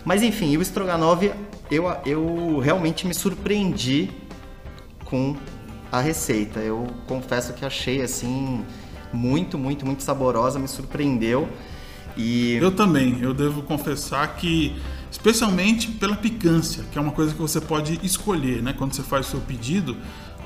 Mas 0.05 0.23
enfim, 0.23 0.55
o 0.55 0.61
estrogonofe, 0.61 1.33
eu, 1.69 1.85
eu 2.05 2.59
realmente 2.59 3.05
me 3.05 3.13
surpreendi 3.13 4.09
com 5.03 5.35
a 5.91 5.99
receita. 5.99 6.59
Eu 6.61 6.87
confesso 7.05 7.51
que 7.51 7.65
achei 7.65 8.01
assim 8.01 8.63
muito, 9.11 9.57
muito, 9.57 9.85
muito 9.85 10.01
saborosa, 10.01 10.57
me 10.59 10.67
surpreendeu. 10.67 11.49
E 12.15 12.53
Eu 12.53 12.71
também, 12.71 13.19
eu 13.19 13.33
devo 13.33 13.63
confessar 13.63 14.37
que, 14.37 14.75
especialmente 15.15 15.87
pela 15.91 16.15
picância, 16.15 16.83
que 16.91 16.97
é 16.97 17.01
uma 17.01 17.11
coisa 17.11 17.33
que 17.33 17.39
você 17.41 17.61
pode 17.61 17.97
escolher, 18.03 18.61
né? 18.61 18.73
Quando 18.73 18.93
você 18.93 19.01
faz 19.01 19.27
o 19.27 19.31
seu 19.31 19.39
pedido, 19.39 19.95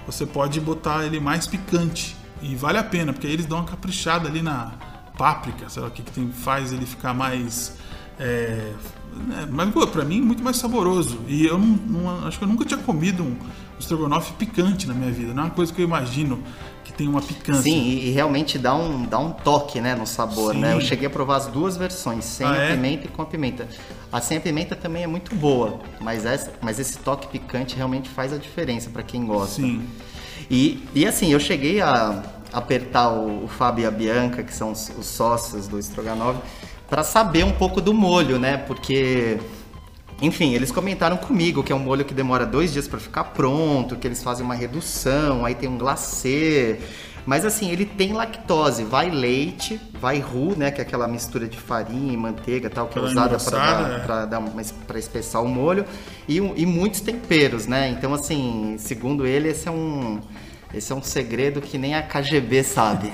você 0.05 0.25
pode 0.27 0.59
botar 0.61 1.05
ele 1.05 1.19
mais 1.19 1.47
picante. 1.47 2.15
E 2.41 2.55
vale 2.55 2.77
a 2.77 2.83
pena, 2.83 3.11
porque 3.11 3.25
aí 3.27 3.33
eles 3.33 3.47
dão 3.47 3.57
uma 3.57 3.65
caprichada 3.65 4.29
ali 4.29 4.41
na 4.43 4.71
páprica, 5.17 5.67
sei 5.69 5.81
lá 5.81 5.87
o 5.89 5.91
que, 5.91 6.03
que 6.03 6.11
tem, 6.11 6.31
faz 6.31 6.71
ele 6.71 6.85
ficar 6.85 7.13
mais. 7.15 7.75
É, 8.19 8.71
né, 9.27 9.47
mas 9.49 9.73
pô, 9.73 9.85
pra 9.87 10.05
mim 10.05 10.21
muito 10.21 10.43
mais 10.43 10.57
saboroso. 10.57 11.19
E 11.27 11.45
eu 11.47 11.57
não, 11.57 11.67
não- 11.67 12.27
acho 12.27 12.37
que 12.37 12.43
eu 12.43 12.47
nunca 12.47 12.63
tinha 12.63 12.79
comido 12.79 13.23
um 13.23 13.35
estrogonofe 13.79 14.33
picante 14.33 14.87
na 14.87 14.93
minha 14.93 15.11
vida. 15.11 15.33
Não 15.33 15.43
é 15.43 15.45
uma 15.47 15.51
coisa 15.51 15.73
que 15.73 15.81
eu 15.81 15.85
imagino 15.85 16.41
que 16.89 16.97
tem 16.97 17.07
uma 17.07 17.21
picância. 17.21 17.61
Sim, 17.61 17.81
e, 17.81 18.07
e 18.07 18.11
realmente 18.11 18.57
dá 18.57 18.73
um, 18.75 19.03
dá 19.05 19.19
um 19.19 19.31
toque 19.31 19.79
né, 19.79 19.95
no 19.95 20.07
sabor, 20.07 20.53
Sim. 20.53 20.61
né? 20.61 20.73
Eu 20.73 20.81
cheguei 20.81 21.07
a 21.07 21.09
provar 21.09 21.37
as 21.37 21.47
duas 21.47 21.77
versões, 21.77 22.25
sem 22.25 22.45
Ah, 22.47 22.51
a 22.51 22.57
é? 22.57 22.71
pimenta 22.71 23.05
e 23.05 23.07
com 23.09 23.21
a 23.21 23.25
pimenta. 23.25 23.67
A 24.11 24.19
sem 24.19 24.37
a 24.37 24.41
pimenta 24.41 24.75
também 24.75 25.03
é 25.03 25.07
muito 25.07 25.35
boa, 25.35 25.79
mas, 26.01 26.25
essa, 26.25 26.51
mas 26.61 26.79
esse 26.79 26.97
toque 26.99 27.27
picante 27.27 27.75
realmente 27.75 28.09
faz 28.09 28.33
a 28.33 28.37
diferença 28.37 28.89
para 28.89 29.03
quem 29.03 29.25
gosta. 29.25 29.55
Sim. 29.61 29.87
E, 30.49 30.83
e 30.95 31.05
assim, 31.05 31.31
eu 31.31 31.39
cheguei 31.39 31.79
a, 31.79 32.23
apertar 32.51 33.09
o, 33.09 33.45
o 33.45 33.47
Fábio 33.47 33.83
e 33.83 33.85
a 33.85 33.91
Bianca, 33.91 34.43
que 34.43 34.53
são 34.53 34.71
os, 34.71 34.91
os 34.97 35.05
sócios 35.05 35.67
do 35.67 35.77
Stroganov, 35.79 36.37
para 36.89 37.03
saber 37.03 37.45
um 37.45 37.51
pouco 37.51 37.79
do 37.79 37.93
molho, 37.93 38.39
né? 38.39 38.57
Porque 38.57 39.37
enfim, 40.21 40.53
eles 40.53 40.71
comentaram 40.71 41.17
comigo 41.17 41.63
que 41.63 41.71
é 41.71 41.75
um 41.75 41.79
molho 41.79 42.03
que 42.03 42.13
demora 42.13 42.45
dois 42.45 42.73
dias 42.73 42.87
para 42.87 42.99
ficar 42.99 43.25
pronto, 43.25 43.95
que 43.95 44.07
eles 44.07 44.21
fazem 44.21 44.45
uma 44.45 44.55
redução, 44.55 45.45
aí 45.45 45.55
tem 45.55 45.69
um 45.69 45.77
glacê. 45.77 46.79
Mas 47.25 47.45
assim, 47.45 47.69
ele 47.69 47.85
tem 47.85 48.13
lactose, 48.13 48.83
vai 48.83 49.09
leite, 49.09 49.79
vai 50.01 50.19
roux, 50.19 50.57
né, 50.57 50.71
que 50.71 50.81
é 50.81 50.83
aquela 50.83 51.07
mistura 51.07 51.47
de 51.47 51.57
farinha 51.57 52.13
e 52.13 52.17
manteiga, 52.17 52.69
tal, 52.69 52.87
que 52.87 52.97
é 52.97 53.01
usada 53.01 53.37
para 53.37 54.25
dar, 54.25 54.41
é. 54.41 54.63
para 54.87 54.97
espessar 54.97 55.43
o 55.43 55.47
molho, 55.47 55.85
e, 56.27 56.37
e 56.37 56.65
muitos 56.65 57.01
temperos, 57.01 57.67
né? 57.67 57.89
Então 57.89 58.13
assim, 58.13 58.75
segundo 58.79 59.27
ele, 59.27 59.49
esse 59.49 59.67
é 59.67 59.71
um 59.71 60.19
esse 60.73 60.91
é 60.91 60.95
um 60.95 61.01
segredo 61.01 61.61
que 61.61 61.77
nem 61.77 61.95
a 61.95 62.03
KGB 62.03 62.63
sabe. 62.63 63.11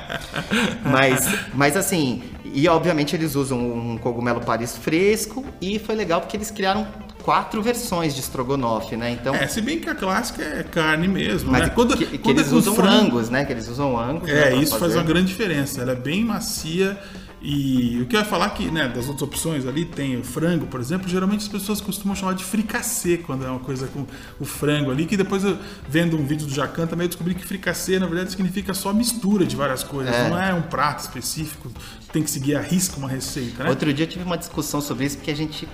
mas, 0.84 1.26
mas 1.54 1.76
assim, 1.76 2.22
e 2.56 2.66
obviamente 2.68 3.14
eles 3.14 3.34
usam 3.34 3.60
um 3.60 3.98
cogumelo 3.98 4.40
Paris 4.40 4.74
fresco 4.74 5.44
e 5.60 5.78
foi 5.78 5.94
legal 5.94 6.22
porque 6.22 6.38
eles 6.38 6.50
criaram 6.50 6.86
quatro 7.22 7.62
versões 7.62 8.14
de 8.14 8.20
estrogonofe, 8.20 8.96
né? 8.96 9.10
Então, 9.10 9.34
é, 9.34 9.46
se 9.46 9.60
bem 9.60 9.78
que 9.78 9.90
a 9.90 9.94
clássica 9.94 10.42
é 10.42 10.62
carne 10.62 11.06
mesmo, 11.06 11.52
mas 11.52 11.64
né? 11.64 11.68
Quando, 11.68 11.94
que, 11.94 12.06
que 12.06 12.16
quando 12.16 12.38
eles 12.38 12.50
é 12.50 12.54
usam 12.54 12.74
frango, 12.74 13.16
angus, 13.18 13.28
né? 13.28 13.44
Que 13.44 13.52
eles 13.52 13.68
usam 13.68 14.00
angus. 14.00 14.30
É, 14.30 14.52
né, 14.52 14.56
isso 14.56 14.72
fazer. 14.78 14.80
faz 14.80 14.94
uma 14.94 15.02
grande 15.02 15.26
diferença. 15.26 15.82
Ela 15.82 15.92
é 15.92 15.96
bem 15.96 16.24
macia 16.24 16.98
e 17.48 18.00
o 18.02 18.06
que 18.06 18.16
eu 18.16 18.20
ia 18.20 18.26
falar 18.26 18.50
que, 18.50 18.70
né, 18.70 18.88
das 18.88 19.06
outras 19.06 19.22
opções 19.22 19.66
ali, 19.66 19.84
tem 19.84 20.16
o 20.16 20.24
frango, 20.24 20.66
por 20.66 20.80
exemplo, 20.80 21.08
geralmente 21.08 21.42
as 21.42 21.48
pessoas 21.48 21.80
costumam 21.80 22.16
chamar 22.16 22.34
de 22.34 22.42
fricassê 22.42 23.18
quando 23.18 23.44
é 23.44 23.48
uma 23.48 23.60
coisa 23.60 23.86
com 23.86 24.06
o 24.40 24.44
frango 24.44 24.90
ali, 24.90 25.04
que 25.06 25.16
depois 25.16 25.44
eu, 25.44 25.56
vendo 25.88 26.16
um 26.16 26.26
vídeo 26.26 26.46
do 26.46 26.52
Jacan 26.52 26.86
também 26.86 27.04
eu 27.04 27.08
descobri 27.08 27.34
que 27.34 27.44
fricassê, 27.44 27.98
na 27.98 28.06
verdade, 28.06 28.30
significa 28.30 28.72
só 28.74 28.92
mistura 28.92 29.44
de 29.44 29.54
várias 29.54 29.84
coisas, 29.84 30.12
é. 30.12 30.28
não 30.28 30.40
é 30.40 30.52
um 30.54 30.62
prato 30.62 31.00
específico, 31.00 31.70
tem 32.16 32.22
que 32.22 32.30
seguir 32.30 32.56
a 32.56 32.62
risca 32.62 32.96
uma 32.96 33.08
receita, 33.08 33.62
né? 33.62 33.68
Outro 33.68 33.92
dia 33.92 34.06
eu 34.06 34.08
tive 34.08 34.24
uma 34.24 34.38
discussão 34.38 34.80
sobre 34.80 35.04
isso, 35.04 35.18
porque 35.18 35.30
a 35.30 35.36
gente 35.36 35.68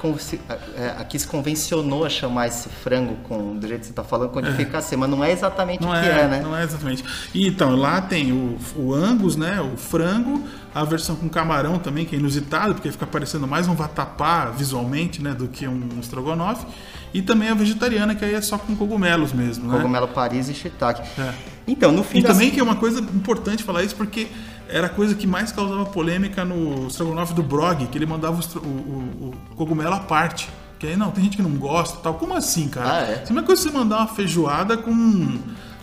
é, 0.75 0.87
aqui 0.99 1.17
se 1.17 1.29
convencionou 1.29 2.05
a 2.05 2.09
chamar 2.09 2.49
esse 2.49 2.69
frango 2.69 3.15
com, 3.23 3.57
do 3.57 3.69
jeito 3.69 3.83
que 3.83 3.87
você 3.87 3.93
está 3.93 4.03
falando, 4.03 4.31
com 4.31 4.41
é. 4.41 4.97
mas 4.97 5.09
não 5.09 5.23
é 5.23 5.31
exatamente 5.31 5.83
não 5.83 5.91
o 5.91 5.93
que 5.93 6.09
é, 6.09 6.11
é, 6.11 6.27
né? 6.27 6.41
Não 6.43 6.57
é 6.57 6.65
exatamente. 6.65 7.05
E, 7.33 7.47
então, 7.47 7.77
lá 7.77 8.01
tem 8.01 8.33
o, 8.33 8.59
o 8.75 8.93
angus, 8.93 9.37
né, 9.37 9.61
o 9.61 9.77
frango, 9.77 10.43
a 10.75 10.83
versão 10.83 11.15
com 11.15 11.29
camarão 11.29 11.79
também, 11.79 12.05
que 12.05 12.17
é 12.17 12.19
inusitado, 12.19 12.75
porque 12.75 12.91
fica 12.91 13.07
parecendo 13.07 13.47
mais 13.47 13.69
um 13.69 13.75
vatapá 13.77 14.47
visualmente, 14.47 15.23
né, 15.23 15.35
do 15.35 15.47
que 15.47 15.69
um 15.69 16.01
estrogonofe. 16.01 16.67
E 17.15 17.23
também 17.23 17.51
a 17.51 17.55
vegetariana, 17.55 18.17
que 18.17 18.25
aí 18.25 18.35
é 18.35 18.41
só 18.41 18.59
com 18.59 18.75
cogumelos 18.75 19.33
mesmo, 19.33 19.71
né? 19.71 19.77
Cogumelo 19.77 20.09
Paris 20.09 20.49
e 20.49 20.55
shiitake. 20.55 21.03
É. 21.21 21.35
Então, 21.69 21.93
no 21.93 22.03
fim 22.03 22.19
E 22.19 22.23
das... 22.23 22.33
também 22.33 22.51
que 22.51 22.59
é 22.59 22.63
uma 22.63 22.77
coisa 22.77 23.01
importante 23.01 23.63
falar 23.63 23.85
isso, 23.85 23.95
porque 23.95 24.29
era 24.73 24.87
a 24.87 24.91
coisa 24.91 25.15
que 25.15 25.27
mais 25.27 25.53
causava 25.53 25.85
polêmica 25.85 26.45
no 26.45 26.87
estrogonofe 26.87 27.35
do 27.35 27.43
Brog, 27.43 27.87
que 27.87 27.99
ele 27.99 28.07
mandava 28.07 28.41
o, 28.41 28.59
o, 28.59 29.29
o 29.29 29.55
cogumelo 29.55 29.95
à 29.95 30.01
parte. 30.01 30.49
Que 30.79 30.87
aí, 30.89 30.97
não, 30.97 31.11
tem 31.13 31.25
gente 31.25 31.37
que 31.37 31.43
não 31.43 31.53
gosta 31.53 31.99
tal. 31.99 32.15
Como 32.15 32.35
assim, 32.35 32.69
cara? 32.69 32.93
Ah, 32.93 33.01
é? 33.03 33.23
Isso 33.23 33.31
é 33.31 33.33
uma 33.33 33.43
coisa 33.43 33.63
você 33.63 33.71
mandar 33.71 33.99
uma 33.99 34.09
feijoada 34.09 34.77
com 34.77 35.39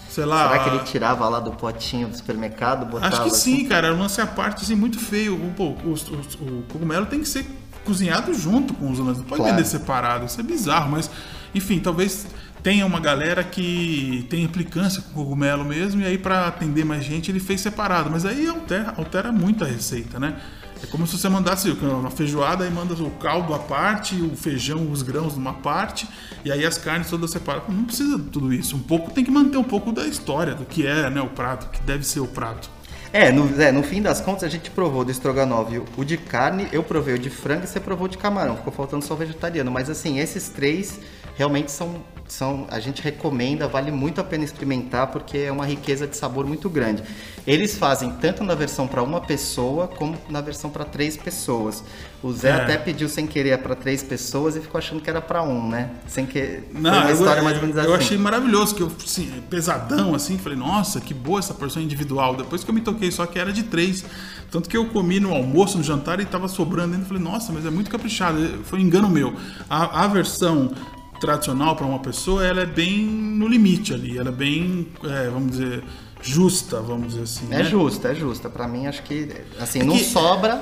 sei 0.10 0.26
lá. 0.26 0.50
Será 0.50 0.64
que 0.64 0.70
ele 0.70 0.80
tirava 0.80 1.30
lá 1.30 1.40
do 1.40 1.52
potinho 1.52 2.10
do 2.10 2.18
supermercado? 2.18 2.86
Botava 2.86 3.08
acho 3.08 3.22
que 3.24 3.30
assim? 3.30 3.58
sim, 3.60 3.66
cara. 3.66 3.88
É 3.88 3.92
um 3.92 4.00
lance 4.00 4.20
à 4.20 4.28
parte 4.28 4.64
assim, 4.64 4.76
muito 4.76 5.00
feio. 5.00 5.38
Pô, 5.56 5.68
o, 5.68 5.94
o, 5.94 6.58
o, 6.60 6.64
cogumelo 6.64 7.06
tem 7.06 7.20
que 7.22 7.30
ser 7.30 7.46
cozinhado 7.86 8.34
junto 8.34 8.74
com 8.74 8.92
os 8.92 9.00
lances. 9.00 9.20
Não 9.20 9.26
pode 9.26 9.42
claro. 9.42 9.56
vender 9.56 9.68
separado. 9.68 10.26
Isso 10.26 10.40
é 10.40 10.44
bizarro, 10.44 10.92
mas 10.92 11.10
enfim, 11.54 11.80
talvez 11.80 12.28
tenha 12.62 12.86
uma 12.86 13.00
galera 13.00 13.44
que 13.44 14.26
tem 14.30 14.44
implicância 14.44 15.02
com 15.02 15.14
cogumelo 15.14 15.64
mesmo, 15.64 16.02
e 16.02 16.06
aí 16.06 16.18
para 16.18 16.48
atender 16.48 16.86
mais 16.86 17.04
gente 17.04 17.32
ele 17.32 17.40
fez 17.40 17.62
separado. 17.62 18.10
Mas 18.10 18.26
aí 18.26 18.48
altera, 18.48 18.94
altera 18.98 19.32
muito 19.32 19.64
a 19.64 19.68
receita, 19.68 20.20
né? 20.20 20.40
É 20.82 20.88
como 20.88 21.06
se 21.06 21.18
você 21.18 21.28
mandasse 21.28 21.70
uma 21.70 22.10
feijoada 22.10 22.66
e 22.66 22.70
manda 22.70 22.94
o 22.94 23.12
caldo 23.12 23.54
à 23.54 23.60
parte, 23.60 24.16
o 24.16 24.36
feijão, 24.36 24.90
os 24.90 25.02
grãos 25.02 25.36
numa 25.36 25.54
parte, 25.54 26.08
e 26.46 26.52
aí 26.52 26.66
as 26.66 26.78
carnes 26.78 27.10
todas 27.10 27.32
separadas. 27.32 27.68
Não 27.68 27.84
precisa 27.84 28.18
de 28.18 28.24
tudo 28.26 28.54
isso. 28.54 28.78
Um 28.78 28.82
pouco 28.82 29.12
tem 29.12 29.24
que 29.24 29.32
manter 29.32 29.58
um 29.58 29.64
pouco 29.64 29.92
da 29.92 30.08
história, 30.08 30.56
do 30.56 30.66
que 30.66 30.88
é 30.88 31.10
né, 31.10 31.22
o 31.22 31.28
prato, 31.28 31.70
que 31.70 31.82
deve 31.82 32.06
ser 32.06 32.22
o 32.22 32.28
prato. 32.28 32.70
É 33.12 33.32
no, 33.32 33.60
é, 33.60 33.72
no 33.72 33.82
fim 33.82 34.02
das 34.02 34.22
contas 34.22 34.44
a 34.44 34.50
gente 34.50 34.70
provou 34.70 35.04
do 35.04 35.10
estrogonofe 35.10 35.82
o 35.98 36.04
de 36.06 36.16
carne, 36.16 36.68
eu 36.72 36.84
provei 36.84 37.16
o 37.16 37.20
de 37.20 37.30
frango 37.30 37.64
e 37.64 37.68
você 37.68 37.80
provou 37.80 38.08
de 38.08 38.18
camarão. 38.18 38.56
Ficou 38.56 38.72
faltando 38.72 39.04
só 39.04 39.16
o 39.16 39.18
vegetariano. 39.18 39.72
Mas 39.72 39.90
assim, 39.90 40.20
esses 40.20 40.48
três 40.48 41.00
realmente 41.40 41.72
são, 41.72 42.04
são 42.28 42.68
a 42.70 42.82
gente 42.82 43.02
recomenda, 43.02 43.66
vale 43.66 43.92
muito 43.92 44.20
a 44.20 44.24
pena 44.26 44.44
experimentar 44.44 45.08
porque 45.08 45.38
é 45.38 45.52
uma 45.52 45.66
riqueza 45.66 46.06
de 46.06 46.18
sabor 46.18 46.46
muito 46.46 46.70
grande. 46.70 47.02
Eles 47.48 47.78
fazem 47.78 48.12
tanto 48.12 48.44
na 48.44 48.54
versão 48.54 48.86
para 48.86 49.02
uma 49.02 49.22
pessoa 49.22 49.88
como 49.88 50.18
na 50.30 50.42
versão 50.42 50.70
para 50.70 50.84
três 50.84 51.16
pessoas. 51.16 51.82
O 52.22 52.34
Zé 52.34 52.50
é. 52.50 52.52
até 52.56 52.78
pediu 52.78 53.08
sem 53.08 53.26
querer 53.26 53.58
para 53.60 53.74
três 53.74 54.04
pessoas 54.04 54.58
e 54.58 54.60
ficou 54.60 54.78
achando 54.78 55.02
que 55.02 55.10
era 55.10 55.22
para 55.22 55.42
um, 55.42 55.70
né? 55.70 55.92
Sem 56.08 56.26
que 56.26 56.60
não, 56.74 56.92
Foi 56.92 57.00
uma 57.04 57.12
história 57.14 57.40
eu, 57.40 57.44
mais 57.46 57.56
ou 57.56 57.62
menos 57.62 57.78
assim. 57.78 57.88
Eu 57.88 57.96
achei 57.96 58.18
maravilhoso 58.18 58.76
que 58.76 58.84
eu 58.84 58.92
assim, 59.02 59.42
pesadão 59.50 60.14
assim, 60.14 60.38
falei 60.38 60.58
nossa 60.58 61.00
que 61.00 61.14
boa 61.14 61.40
essa 61.40 61.54
porção 61.54 61.82
individual. 61.82 62.36
Depois 62.36 62.66
que 62.66 62.70
eu 62.70 62.76
me 62.76 62.82
toquei 62.82 63.12
só 63.12 63.26
que 63.26 63.40
era 63.40 63.54
de 63.54 63.64
três. 63.64 64.04
Tanto 64.52 64.68
que 64.68 64.76
eu 64.76 64.88
comi 64.88 65.22
no 65.22 65.34
almoço, 65.34 65.78
no 65.78 65.84
jantar 65.86 66.20
e 66.20 66.24
estava 66.24 66.50
sobrando 66.50 66.96
ainda. 66.96 67.06
Falei, 67.06 67.24
nossa, 67.24 67.54
mas 67.54 67.66
é 67.66 67.70
muito 67.70 67.90
caprichado. 67.90 68.60
Foi 68.66 68.78
um 68.78 68.82
engano 68.82 69.08
meu. 69.08 69.34
A, 69.70 70.04
a 70.04 70.08
versão 70.08 70.72
tradicional 71.20 71.76
para 71.76 71.86
uma 71.86 72.00
pessoa, 72.00 72.46
ela 72.46 72.62
é 72.62 72.66
bem 72.66 73.06
no 73.06 73.48
limite 73.48 73.94
ali, 73.94 74.18
ela 74.18 74.30
é 74.30 74.34
bem, 74.34 74.88
é, 75.04 75.30
vamos 75.30 75.52
dizer, 75.52 75.84
justa, 76.22 76.82
vamos 76.82 77.10
dizer 77.10 77.24
assim. 77.24 77.46
É 77.52 77.58
né? 77.58 77.64
justa, 77.64 78.10
é 78.10 78.16
justa. 78.16 78.50
Para 78.50 78.68
mim, 78.68 78.88
acho 78.88 79.04
que 79.04 79.30
assim, 79.60 79.80
é 79.80 79.84
não 79.84 79.98
que, 79.98 80.04
sobra, 80.04 80.62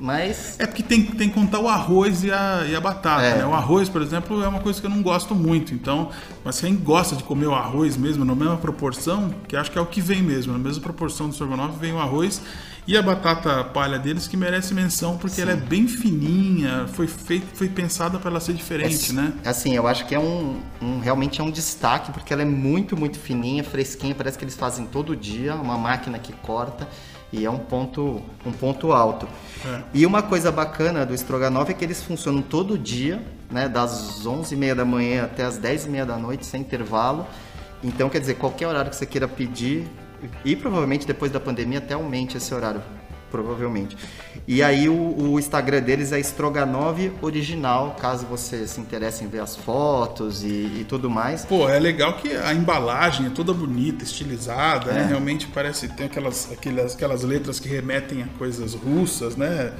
mas. 0.00 0.56
É 0.58 0.66
porque 0.66 0.82
tem, 0.82 1.02
tem 1.04 1.28
que 1.28 1.34
contar 1.34 1.60
o 1.60 1.68
arroz 1.68 2.24
e 2.24 2.30
a, 2.30 2.66
e 2.68 2.74
a 2.74 2.80
batata. 2.80 3.22
É. 3.22 3.38
Né? 3.38 3.46
O 3.46 3.54
arroz, 3.54 3.88
por 3.88 4.02
exemplo, 4.02 4.42
é 4.42 4.48
uma 4.48 4.60
coisa 4.60 4.80
que 4.80 4.86
eu 4.86 4.90
não 4.90 5.02
gosto 5.02 5.34
muito. 5.34 5.74
Então, 5.74 6.10
mas 6.44 6.60
quem 6.60 6.76
gosta 6.76 7.16
de 7.16 7.24
comer 7.24 7.46
o 7.46 7.54
arroz 7.54 7.96
mesmo, 7.96 8.24
na 8.24 8.34
mesma 8.34 8.56
proporção, 8.56 9.34
que 9.48 9.56
acho 9.56 9.70
que 9.70 9.78
é 9.78 9.80
o 9.80 9.86
que 9.86 10.00
vem 10.00 10.22
mesmo, 10.22 10.52
na 10.52 10.58
mesma 10.58 10.82
proporção 10.82 11.28
do 11.28 11.32
estrogonofe, 11.32 11.78
vem 11.78 11.92
o 11.92 11.98
arroz 11.98 12.42
e 12.86 12.96
a 12.96 13.02
batata 13.02 13.64
palha 13.64 13.98
deles 13.98 14.28
que 14.28 14.36
merece 14.36 14.72
menção 14.72 15.18
porque 15.18 15.36
Sim. 15.36 15.42
ela 15.42 15.52
é 15.52 15.56
bem 15.56 15.88
fininha, 15.88 16.86
foi 16.86 17.08
feita, 17.08 17.46
foi 17.52 17.68
pensada 17.68 18.18
para 18.18 18.30
ela 18.30 18.40
ser 18.40 18.54
diferente, 18.54 19.10
é, 19.10 19.14
né? 19.14 19.32
Assim, 19.44 19.74
eu 19.74 19.88
acho 19.88 20.06
que 20.06 20.14
é 20.14 20.20
um, 20.20 20.60
um, 20.80 21.00
realmente 21.00 21.40
é 21.40 21.44
um 21.44 21.50
destaque 21.50 22.12
porque 22.12 22.32
ela 22.32 22.42
é 22.42 22.44
muito, 22.44 22.96
muito 22.96 23.18
fininha, 23.18 23.64
fresquinha, 23.64 24.14
parece 24.14 24.38
que 24.38 24.44
eles 24.44 24.54
fazem 24.54 24.86
todo 24.86 25.16
dia, 25.16 25.56
uma 25.56 25.76
máquina 25.76 26.18
que 26.18 26.32
corta 26.32 26.86
e 27.32 27.44
é 27.44 27.50
um 27.50 27.58
ponto, 27.58 28.22
um 28.44 28.52
ponto 28.52 28.92
alto. 28.92 29.28
É. 29.64 29.82
E 29.92 30.06
uma 30.06 30.22
coisa 30.22 30.50
bacana 30.52 31.04
do 31.04 31.14
Stroganov 31.14 31.70
é 31.70 31.74
que 31.74 31.84
eles 31.84 32.02
funcionam 32.02 32.42
todo 32.42 32.78
dia, 32.78 33.22
né, 33.50 33.68
das 33.68 34.24
11h30 34.24 34.74
da 34.74 34.84
manhã 34.84 35.24
até 35.24 35.44
as 35.44 35.58
10h30 35.58 36.04
da 36.04 36.16
noite, 36.16 36.46
sem 36.46 36.60
intervalo. 36.60 37.26
Então, 37.82 38.08
quer 38.08 38.20
dizer, 38.20 38.34
qualquer 38.34 38.66
horário 38.66 38.90
que 38.90 38.96
você 38.96 39.06
queira 39.06 39.28
pedir, 39.28 39.86
e 40.44 40.56
provavelmente 40.56 41.06
depois 41.06 41.30
da 41.30 41.38
pandemia 41.38 41.78
até 41.78 41.94
aumente 41.94 42.36
esse 42.36 42.54
horário, 42.54 42.82
provavelmente. 43.30 43.96
E 44.46 44.62
aí 44.62 44.88
o, 44.88 45.32
o 45.32 45.38
Instagram 45.38 45.82
deles 45.82 46.12
é 46.12 46.18
Stroganov 46.20 46.98
Original, 47.20 47.96
caso 48.00 48.26
você 48.26 48.66
se 48.66 48.80
interesse 48.80 49.24
em 49.24 49.28
ver 49.28 49.40
as 49.40 49.56
fotos 49.56 50.42
e, 50.44 50.80
e, 50.80 50.86
tudo 50.88 51.10
mais. 51.10 51.44
Pô, 51.44 51.68
é 51.68 51.78
legal 51.78 52.14
que 52.14 52.34
a 52.34 52.54
embalagem 52.54 53.26
é 53.26 53.30
toda 53.30 53.52
bonita, 53.52 54.04
estilizada, 54.04 54.92
né? 54.92 55.00
é. 55.00 55.02
né? 55.02 55.08
Realmente 55.08 55.46
parece 55.48 55.88
tem 55.88 56.06
aquelas, 56.06 56.50
aquelas, 56.52 56.94
aquelas 56.94 57.22
letras 57.22 57.58
que 57.58 57.68
remetem 57.68 58.22
a 58.22 58.26
coisas 58.38 58.74
russas, 58.74 59.36
né? 59.36 59.72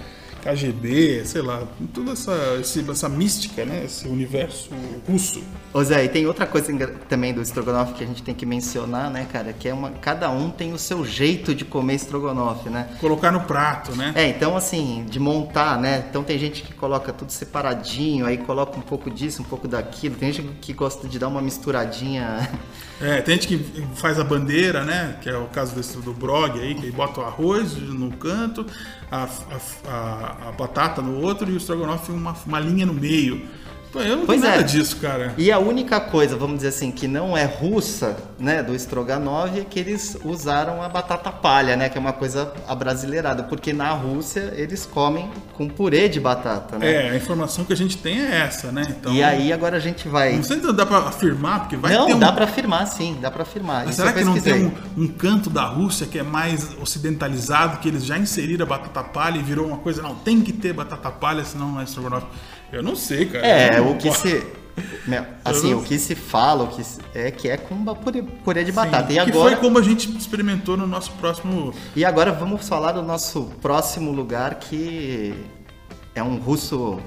KGB, 0.47 1.25
sei 1.25 1.43
lá, 1.43 1.65
toda 1.93 2.13
essa, 2.13 2.33
essa 2.61 3.09
mística, 3.09 3.65
né? 3.65 3.83
Esse 3.85 4.07
universo 4.07 4.71
russo. 5.09 5.43
Ô 5.73 5.83
Zé, 5.83 6.05
e 6.05 6.09
tem 6.09 6.25
outra 6.27 6.47
coisa 6.47 6.73
também 7.09 7.35
do 7.35 7.43
estrogonofe 7.43 7.95
que 7.95 8.05
a 8.05 8.07
gente 8.07 8.23
tem 8.23 8.35
que 8.35 8.47
mencionar, 8.47 9.11
né, 9.11 9.27
cara? 9.31 9.53
Que 9.53 9.69
é 9.69 9.75
uma. 9.75 9.91
Cada 9.91 10.31
um 10.31 10.49
tem 10.49 10.73
o 10.73 10.79
seu 10.79 11.05
jeito 11.05 11.55
de 11.55 11.65
comer 11.65 11.95
estrogonofe, 11.95 12.69
né? 12.69 12.89
Colocar 13.01 13.33
no 13.33 13.41
prato, 13.41 13.97
né? 13.97 14.13
É, 14.15 14.29
então 14.29 14.57
assim, 14.57 15.05
de 15.09 15.19
montar, 15.19 15.81
né? 15.81 16.05
Então 16.09 16.23
tem 16.23 16.39
gente 16.39 16.63
que 16.63 16.73
coloca 16.73 17.13
tudo 17.13 17.33
separadinho, 17.33 18.25
aí 18.25 18.39
coloca 18.39 18.79
um 18.79 18.83
pouco 18.83 19.11
disso, 19.11 19.43
um 19.43 19.45
pouco 19.45 19.67
daquilo. 19.67 20.15
Tem 20.15 20.33
gente 20.33 20.49
que 20.61 20.73
gosta 20.73 21.09
de 21.09 21.19
dar 21.19 21.29
uma 21.29 21.43
misturadinha. 21.43 22.49
É, 22.99 23.21
tem 23.21 23.35
gente 23.35 23.49
que 23.49 23.87
faz 23.95 24.19
a 24.19 24.25
bandeira, 24.25 24.83
né? 24.83 25.19
Que 25.21 25.29
é 25.29 25.37
o 25.37 25.47
caso 25.49 25.75
desse 25.75 25.99
do 25.99 26.15
brog 26.15 26.59
aí, 26.59 26.75
que 26.75 26.87
aí 26.87 26.91
bota 26.91 27.21
o 27.21 27.25
arroz 27.25 27.77
no 27.77 28.11
canto, 28.13 28.65
a, 29.11 29.25
a, 29.25 29.91
a, 29.91 30.36
a 30.41 30.53
batata 30.53 31.01
no 31.03 31.21
outro 31.21 31.51
e 31.51 31.55
o 31.55 31.57
estrogonofe 31.57 32.11
uma, 32.13 32.35
uma 32.47 32.61
linha 32.61 32.87
no 32.87 32.95
meio. 32.95 33.47
Pô, 33.97 34.03
eu 34.03 34.17
não 34.17 34.27
Pois 34.27 34.43
tenho 34.43 34.53
é. 34.53 34.57
nada 34.57 34.69
disso, 34.69 34.97
cara. 34.97 35.33
E 35.39 35.51
a 35.51 35.59
única 35.59 35.99
coisa, 35.99 36.37
vamos 36.37 36.57
dizer 36.57 36.69
assim, 36.69 36.91
que 36.91 37.09
não 37.09 37.35
é 37.35 37.45
russa, 37.45 38.15
né, 38.39 38.63
do 38.63 38.75
Stroganov 38.75 39.59
é 39.59 39.65
que 39.65 39.81
eles 39.81 40.19
usaram 40.23 40.83
a 40.83 40.89
batata 40.89 41.33
palha, 41.33 41.77
né, 41.77 41.89
que 41.89 41.97
é 41.97 42.01
uma 42.01 42.13
coisa 42.13 42.53
abrasileirada, 42.69 43.45
porque 43.45 43.73
na 43.73 43.91
Rússia 43.93 44.53
eles 44.55 44.85
comem 44.85 45.31
com 45.55 45.67
purê 45.67 46.11
de 46.11 46.21
batata, 46.21 46.79
né? 46.79 47.07
É, 47.07 47.11
a 47.11 47.17
informação 47.17 47.65
que 47.65 47.73
a 47.73 47.77
gente 47.77 47.97
tem 47.97 48.21
é 48.21 48.41
essa, 48.41 48.71
né? 48.71 48.87
Então, 48.91 49.15
E 49.15 49.23
aí 49.23 49.51
agora 49.51 49.79
a 49.79 49.81
gente 49.81 50.07
vai... 50.09 50.37
Não 50.37 50.43
sei 50.43 50.61
se 50.61 50.73
dá 50.75 50.85
pra 50.85 50.99
afirmar, 50.99 51.61
porque 51.61 51.77
vai 51.77 51.95
não, 51.95 52.07
ter 52.07 52.15
um... 52.15 52.19
dá 52.19 52.31
pra 52.33 52.45
afirmar, 52.45 52.87
sim, 52.87 53.17
dá 53.19 53.31
pra 53.31 53.45
afirmar. 53.45 53.87
Mas 53.87 53.95
Isso 53.95 54.03
será 54.03 54.13
que 54.13 54.25
não 54.25 54.39
tem 54.39 54.67
um, 54.67 55.05
um 55.05 55.09
canto 55.09 55.49
da 55.49 55.65
Rússia 55.65 56.07
que 56.07 56.19
é 56.19 56.23
mais 56.23 56.77
ocidentalizado, 56.83 57.79
que 57.79 57.89
eles 57.89 58.05
já 58.05 58.19
inseriram 58.19 58.67
a 58.67 58.69
batata 58.69 59.03
palha 59.03 59.39
e 59.39 59.43
virou 59.43 59.67
uma 59.67 59.79
coisa, 59.79 60.03
não, 60.03 60.15
tem 60.15 60.43
que 60.43 60.53
ter 60.53 60.75
batata 60.75 61.11
palha, 61.11 61.43
senão 61.47 61.73
não 61.73 61.81
é 61.81 61.85
estrogonofe? 61.85 62.27
Eu 62.73 62.83
não 62.83 62.97
sei, 62.97 63.27
cara. 63.27 63.47
É, 63.47 63.81
o 63.81 63.97
que 63.97 64.11
se... 64.13 64.45
meu, 65.07 65.25
Assim, 65.45 65.73
o 65.75 65.83
que 65.83 65.99
se 65.99 66.15
fala, 66.15 66.65
o 66.65 66.69
que 66.69 66.83
se- 66.85 67.01
é 67.15 67.31
que 67.31 67.49
é 67.49 67.57
com 67.57 67.85
purê, 67.95 68.65
de 68.65 68.71
Sim, 68.71 68.77
batata. 68.77 69.13
E 69.13 69.15
que 69.15 69.21
agora, 69.21 69.51
foi 69.51 69.57
como 69.57 69.79
a 69.79 69.83
gente 69.83 70.11
experimentou 70.17 70.77
no 70.77 70.87
nosso 70.87 71.13
próximo... 71.13 71.73
e 71.95 72.05
agora 72.05 72.33
vamos 72.33 72.69
falar 72.69 72.93
do 72.93 73.03
nosso 73.03 73.45
próximo 73.63 74.11
lugar 74.11 74.57
que 74.57 75.35
é 76.15 76.23
um 76.23 76.37
russo, 76.37 77.01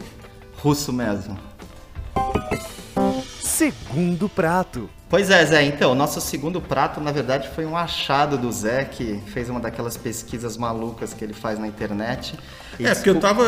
russo 0.62 0.92
mesmo. 0.94 1.38
Segundo 3.60 4.30
prato. 4.30 4.90
Pois 5.10 5.30
é, 5.30 5.46
Zé. 5.46 5.64
Então, 5.66 5.94
nosso 5.94 6.22
segundo 6.22 6.62
prato, 6.62 7.02
na 7.02 7.12
verdade, 7.12 7.50
foi 7.54 7.66
um 7.66 7.76
achado 7.76 8.38
do 8.38 8.50
Zé, 8.50 8.86
que 8.86 9.22
fez 9.34 9.50
uma 9.50 9.60
daquelas 9.60 9.98
pesquisas 9.98 10.56
malucas 10.56 11.14
que 11.14 11.26
ele 11.26 11.34
faz 11.34 11.60
na 11.60 11.68
internet. 11.68 12.40
E 12.80 12.86
É, 12.86 12.96
porque 12.96 13.10
eu 13.10 13.20
tava 13.20 13.44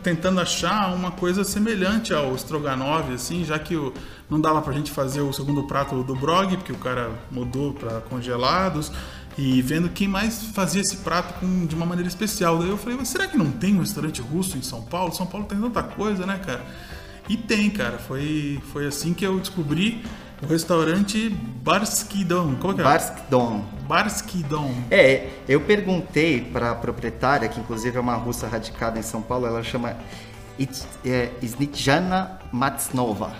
tentando 0.00 0.40
achar 0.40 0.94
uma 0.94 1.10
coisa 1.10 1.42
semelhante 1.42 2.14
ao 2.14 2.36
Stroganov, 2.36 3.12
assim, 3.12 3.44
já 3.44 3.58
que 3.58 3.74
o- 3.74 3.92
não 4.30 4.40
dava 4.40 4.62
pra 4.62 4.72
gente 4.72 4.92
fazer 4.92 5.22
o 5.22 5.32
segundo 5.32 5.64
prato 5.66 6.04
do 6.04 6.14
Brog, 6.14 6.56
porque 6.58 6.70
o 6.70 6.78
cara 6.78 7.10
mudou 7.28 7.72
pra 7.72 8.00
congelados, 8.02 8.92
e 9.36 9.60
vendo 9.60 9.88
quem 9.88 10.06
mais 10.06 10.44
fazia 10.54 10.80
esse 10.82 10.98
prato 10.98 11.40
com- 11.40 11.66
de 11.66 11.74
uma 11.74 11.84
maneira 11.84 12.08
especial. 12.08 12.58
Daí 12.58 12.68
eu 12.68 12.78
falei, 12.78 12.96
mas 12.96 13.08
será 13.08 13.26
que 13.26 13.36
não 13.36 13.50
tem 13.50 13.74
um 13.74 13.80
restaurante 13.80 14.22
russo 14.22 14.56
em 14.56 14.62
São 14.62 14.82
Paulo? 14.82 15.12
São 15.12 15.26
Paulo 15.26 15.48
tem 15.48 15.60
tanta 15.60 15.82
coisa, 15.82 16.24
né, 16.24 16.40
cara? 16.46 16.64
E 17.28 17.36
tem, 17.36 17.70
cara. 17.70 17.98
Foi, 17.98 18.60
foi 18.72 18.86
assim 18.86 19.12
que 19.14 19.24
eu 19.26 19.38
descobri 19.38 20.04
o 20.42 20.46
restaurante 20.46 21.28
Barskidon. 21.62 22.56
Como 22.56 22.72
é 22.72 22.76
que 22.76 22.80
é? 22.80 22.84
Barskdom. 22.84 23.64
Barskidon. 23.88 24.72
É, 24.90 25.28
eu 25.48 25.60
perguntei 25.60 26.40
para 26.40 26.72
a 26.72 26.74
proprietária, 26.74 27.48
que 27.48 27.58
inclusive 27.60 27.96
é 27.96 28.00
uma 28.00 28.14
russa 28.16 28.46
radicada 28.46 28.98
em 28.98 29.02
São 29.02 29.22
Paulo, 29.22 29.46
ela 29.46 29.62
chama 29.62 29.96
It- 30.58 30.84
é, 31.04 31.30
Snitjana 31.42 32.38
Matsnova. 32.52 33.32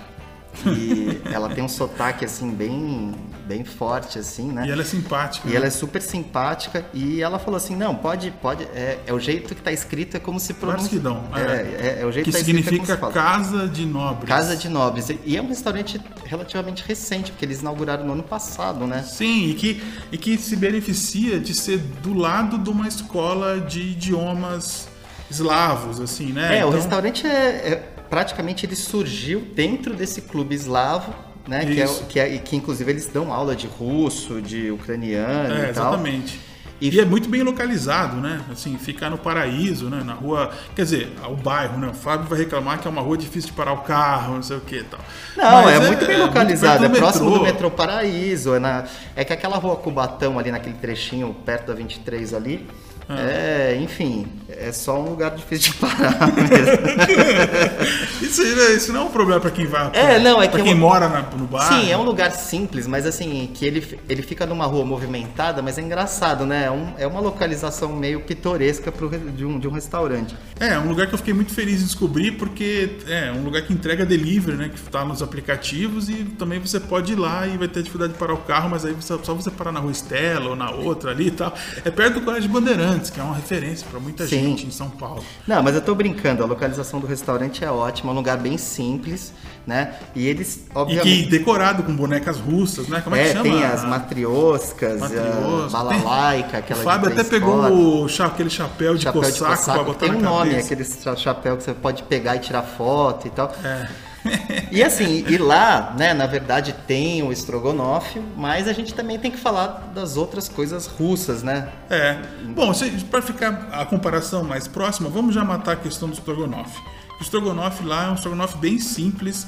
E 0.65 1.21
ela 1.33 1.49
tem 1.49 1.63
um 1.63 1.69
sotaque 1.69 2.25
assim 2.25 2.51
bem, 2.51 3.15
bem 3.47 3.65
forte 3.65 4.19
assim, 4.19 4.51
né? 4.51 4.67
E 4.67 4.71
ela 4.71 4.83
é 4.83 4.85
simpática. 4.85 5.47
E 5.47 5.51
né? 5.51 5.57
ela 5.57 5.67
é 5.67 5.71
super 5.71 6.01
simpática 6.03 6.85
e 6.95 7.21
ela 7.23 7.39
falou 7.39 7.57
assim, 7.57 7.77
não, 7.77 7.95
pode, 7.95 8.31
pode, 8.43 8.65
é, 8.75 8.99
é 9.07 9.13
o 9.13 9.19
jeito 9.21 9.55
que 9.55 9.63
tá 9.63 9.73
escrito, 9.73 10.17
é 10.17 10.21
como 10.21 10.41
se 10.41 10.55
pronuncia. 10.55 10.99
Barskidon. 11.01 11.25
É, 11.35 11.41
é, 11.41 11.99
é 12.03 12.07
o 12.07 12.13
jeito 12.13 12.25
que 12.25 12.31
que 12.31 12.37
tá 12.37 12.41
escrito, 12.41 12.59
é 12.59 12.63
significa 12.63 12.97
fala. 12.97 13.13
Casa 13.13 13.69
de 13.69 13.85
Nobres. 13.87 14.29
Casa 14.29 14.57
de 14.57 14.69
Nobres. 14.69 15.09
E 15.25 15.37
é 15.37 15.43
um 15.43 15.49
restaurante 15.49 16.01
relativamente 16.25 16.85
recente, 16.87 17.31
porque 17.33 17.45
eles 17.45 17.61
inauguraram 17.61 18.05
no 18.05 18.13
ano 18.13 18.23
passado, 18.23 18.87
né? 18.87 19.03
Sim, 19.03 19.51
e 19.51 19.55
que, 19.55 19.83
e 20.13 20.19
que 20.19 20.39
se 20.39 20.57
beneficia 20.57 21.39
de 21.39 21.55
ser 21.55 21.79
do 21.79 22.15
lado 22.15 22.59
de 22.59 22.71
uma 22.71 22.89
escola 22.89 23.61
de 23.61 23.81
idiomas 23.81 24.89
eslavos, 25.31 26.01
assim, 26.01 26.33
né? 26.33 26.59
É, 26.59 26.65
o 26.65 26.69
Então, 26.69 26.71
restaurante 26.71 27.27
é, 27.27 27.31
é- 27.31 27.93
praticamente 28.09 28.67
ele 28.67 28.77
surgiu 28.77 29.41
dentro 29.55 29.95
desse 29.95 30.23
clube 30.23 30.55
eslavo, 30.55 31.15
né? 31.47 31.65
Que 31.65 31.81
é, 31.81 31.85
Isso. 31.85 32.05
que 32.07 32.19
é- 32.21 32.35
e 32.35 32.39
que 32.39 32.57
inclusive 32.57 32.91
eles 32.91 33.07
dão 33.07 33.33
aula 33.33 33.55
de 33.55 33.67
russo, 33.67 34.41
de 34.43 34.71
ucraniano 34.71 35.55
É, 35.55 35.71
e 35.71 35.73
tal. 35.75 35.87
exatamente. 35.93 36.41
E- 36.81 36.91
E, 36.91 37.01
é 37.01 37.07
muito 37.07 37.27
bem 37.27 37.43
localizado, 37.43 38.17
né? 38.19 38.43
Assim, 38.53 38.77
fica 38.77 39.09
no 39.09 39.17
paraíso, 39.17 39.89
né? 39.89 40.03
Na 40.05 40.13
rua. 40.13 40.51
Quer 40.75 40.83
dizer, 40.83 41.13
o 41.27 41.35
bairro, 41.35 41.79
né? 41.79 41.89
O 41.89 41.95
Fábio 41.95 42.29
vai 42.29 42.39
reclamar 42.39 42.79
que 42.79 42.87
é 42.87 42.91
uma 42.91 43.01
rua 43.01 43.17
difícil 43.17 43.49
de 43.49 43.57
parar 43.57 43.73
o 43.73 43.79
carro, 43.79 44.35
não 44.35 44.43
sei 44.43 44.59
o 44.59 44.61
que 44.61 44.77
e 44.81 44.85
tal. 44.85 45.01
Não, 45.35 45.63
Mas 45.63 45.81
é, 45.83 45.87
muito 45.87 46.05
bem 46.05 46.19
localizado, 46.19 46.85
é 46.85 46.89
perto 46.91 47.01
próximo 47.01 47.31
do 47.31 47.43
metrô 47.43 47.71
Paraíso, 47.71 48.55
é, 48.55 48.59
na, 48.59 48.85
é 49.15 49.25
que 49.25 49.33
aquela 49.33 49.57
rua 49.57 49.77
Cubatão 49.77 50.39
ali 50.39 50.51
naquele 50.51 50.75
trechinho 50.77 51.35
perto 51.47 51.69
da 51.69 51.73
23 51.75 52.35
ali, 52.35 52.67
Ah. 53.09 53.21
é, 53.21 53.79
enfim, 53.81 54.27
é 54.49 54.73
só 54.73 55.01
um 55.01 55.11
lugar 55.11 55.31
difícil 55.37 55.73
de 55.73 55.79
parar 55.79 56.27
mesmo. 56.35 58.23
Isso, 58.23 58.41
aí, 58.43 58.77
isso 58.77 58.93
não 58.93 59.03
é 59.03 59.05
um 59.05 59.11
problema 59.11 59.41
pra 59.41 59.51
quem 59.51 59.67
vai. 59.67 59.91
É, 59.93 60.19
não, 60.19 60.43
é 60.43 60.49
pra 60.49 60.59
que 60.59 60.65
quem 60.65 60.73
eu- 60.73 60.79
mora 60.79 61.09
na- 61.09 61.23
no 61.23 61.47
bairro. 61.47 61.73
Sim, 61.83 61.91
é 61.91 61.97
um 61.97 62.03
lugar 62.03 62.33
simples, 62.33 62.87
mas 62.87 63.07
assim, 63.07 63.49
que 63.55 63.65
ele, 63.65 63.99
ele 64.09 64.23
fica 64.23 64.45
numa 64.47 64.67
rua 64.67 64.85
movimentada, 64.85 65.63
mas 65.63 65.79
é 65.79 65.83
engraçado, 65.83 66.45
né? 66.45 66.65
É, 66.67 66.71
um- 66.71 66.93
é 66.99 67.07
uma 67.07 67.21
localização 67.21 67.95
meio 67.95 68.21
pitoresca 68.21 68.91
pro, 68.91 69.09
de, 69.09 69.45
um, 69.45 69.59
de 69.59 69.69
um 69.69 69.71
restaurante. 69.73 70.35
É, 70.59 70.71
é 70.75 70.79
um 70.79 70.89
lugar 70.89 71.07
que 71.07 71.15
eu 71.15 71.19
fiquei 71.19 71.35
muito 71.35 71.53
feliz 71.55 71.81
em 71.81 71.85
descobrir, 71.85 72.33
porque 72.33 72.91
é 73.07 73.31
um 73.31 73.45
lugar 73.45 73.63
que 73.63 73.73
entrega 73.73 74.05
delivery, 74.05 74.57
né? 74.57 74.71
Que 74.75 74.81
tá 74.91 75.05
nos 75.05 75.23
aplicativos 75.23 76.09
e 76.09 76.25
também 76.39 76.59
você 76.59 76.81
pode 76.81 77.13
ir 77.13 77.17
lá 77.17 77.47
e 77.47 77.57
vai 77.57 77.69
ter 77.69 77.81
dificuldade 77.83 78.15
de 78.15 78.19
parar 78.19 78.35
o 78.35 78.39
carro, 78.39 78.69
mas 78.71 78.85
aí 78.85 78.93
você- 78.93 79.17
só 79.23 79.35
você 79.35 79.51
parar 79.51 79.71
na 79.73 79.81
rua 79.81 79.93
Estela 79.93 80.51
ou 80.51 80.57
na 80.57 80.71
outra 80.71 81.11
ali 81.13 81.29
e 81.29 81.31
tal. 81.31 81.55
É 81.85 81.91
perto 81.91 82.15
do 82.15 82.21
Colégio 82.23 82.49
Bandeirantes, 82.51 82.96
que 83.11 83.21
é 83.21 83.23
uma 83.23 83.35
referência 83.35 83.87
pra 83.91 83.99
muita 84.01 84.27
Sim. 84.27 84.41
gente 84.51 84.67
em 84.67 84.71
São 84.71 84.89
Paulo. 84.91 85.23
Não, 85.47 85.63
mas 85.63 85.75
eu 85.75 85.81
tô 85.81 85.95
brincando, 85.95 86.43
a 86.43 86.47
localização 86.47 86.99
do 87.01 87.07
restaurante 87.07 87.65
é 87.65 87.71
ótima, 87.71 88.11
é 88.11 88.13
um 88.13 88.17
lugar 88.17 88.37
bem 88.39 88.57
simples, 88.59 89.33
né? 89.67 89.95
E 90.15 90.27
eles, 90.27 90.57
E 90.57 90.71
obviamente. 90.75 91.25
que 91.25 91.31
decorado 91.31 91.83
com 91.83 91.95
bonecas 91.95 92.39
russas, 92.39 92.89
né? 92.89 93.01
Como 93.03 93.15
é, 93.17 93.21
é, 93.21 93.25
que 93.27 93.33
chama? 93.33 93.43
tem 93.45 93.65
as 93.65 93.85
matrioscas, 93.85 95.01
Matriosca, 95.01 95.67
a 95.67 95.69
balalaica, 95.71 96.59
aquela 96.59 96.81
O 96.81 96.85
Fábio 96.85 97.11
de 97.11 97.21
até 97.21 97.29
pegou 97.31 98.03
o 98.05 98.09
cha- 98.09 98.27
aquele 98.27 98.51
chapéu 98.51 98.95
de 98.97 99.03
chapéu 99.05 99.23
de 99.23 99.29
cossaco 99.29 99.47
pra 99.47 99.57
cossaco, 99.85 99.95
tem 99.95 100.11
um 100.13 100.21
nome, 100.21 100.51
cabeça. 100.51 100.67
aquele 100.75 100.85
cha- 100.85 101.17
chapéu 101.17 101.57
que 101.57 101.63
você 101.65 101.73
pode 101.75 102.03
pegar 102.05 102.37
e 102.37 102.39
tirar 102.41 102.63
foto 102.63 103.27
e 103.27 103.31
tal. 103.31 103.53
É. 103.65 103.89
E 104.71 104.83
assim, 104.83 105.25
e 105.29 105.39
lá, 105.39 105.95
né, 105.97 106.13
na 106.13 106.27
verdade 106.27 106.75
tem 106.87 107.23
o 107.23 107.33
estrogonofe, 107.33 108.21
mas 108.37 108.69
a 108.69 108.73
gente 108.73 108.93
também 108.93 109.19
tem 109.19 109.31
que 109.31 109.39
falar 109.39 109.91
das 109.95 110.17
outras 110.17 110.49
coisas 110.49 110.87
russas, 110.87 111.43
né? 111.43 111.69
É. 111.89 112.19
Bom, 112.55 112.73
para 113.11 113.23
ficar 113.23 113.69
a 113.73 113.85
comparação 113.87 114.45
mais 114.45 114.69
próxima, 114.69 115.09
vamos 115.09 115.35
já 115.35 115.45
matar 115.45 115.73
a 115.73 115.77
questão 115.77 116.09
do 116.09 116.15
estrogonofe. 116.15 116.79
O 117.19 117.23
estrogonofe 117.23 117.85
lá 117.85 118.07
é 118.07 118.11
um 118.11 118.15
estrogonofe 118.15 118.59
bem 118.59 118.79
simples, 118.79 119.47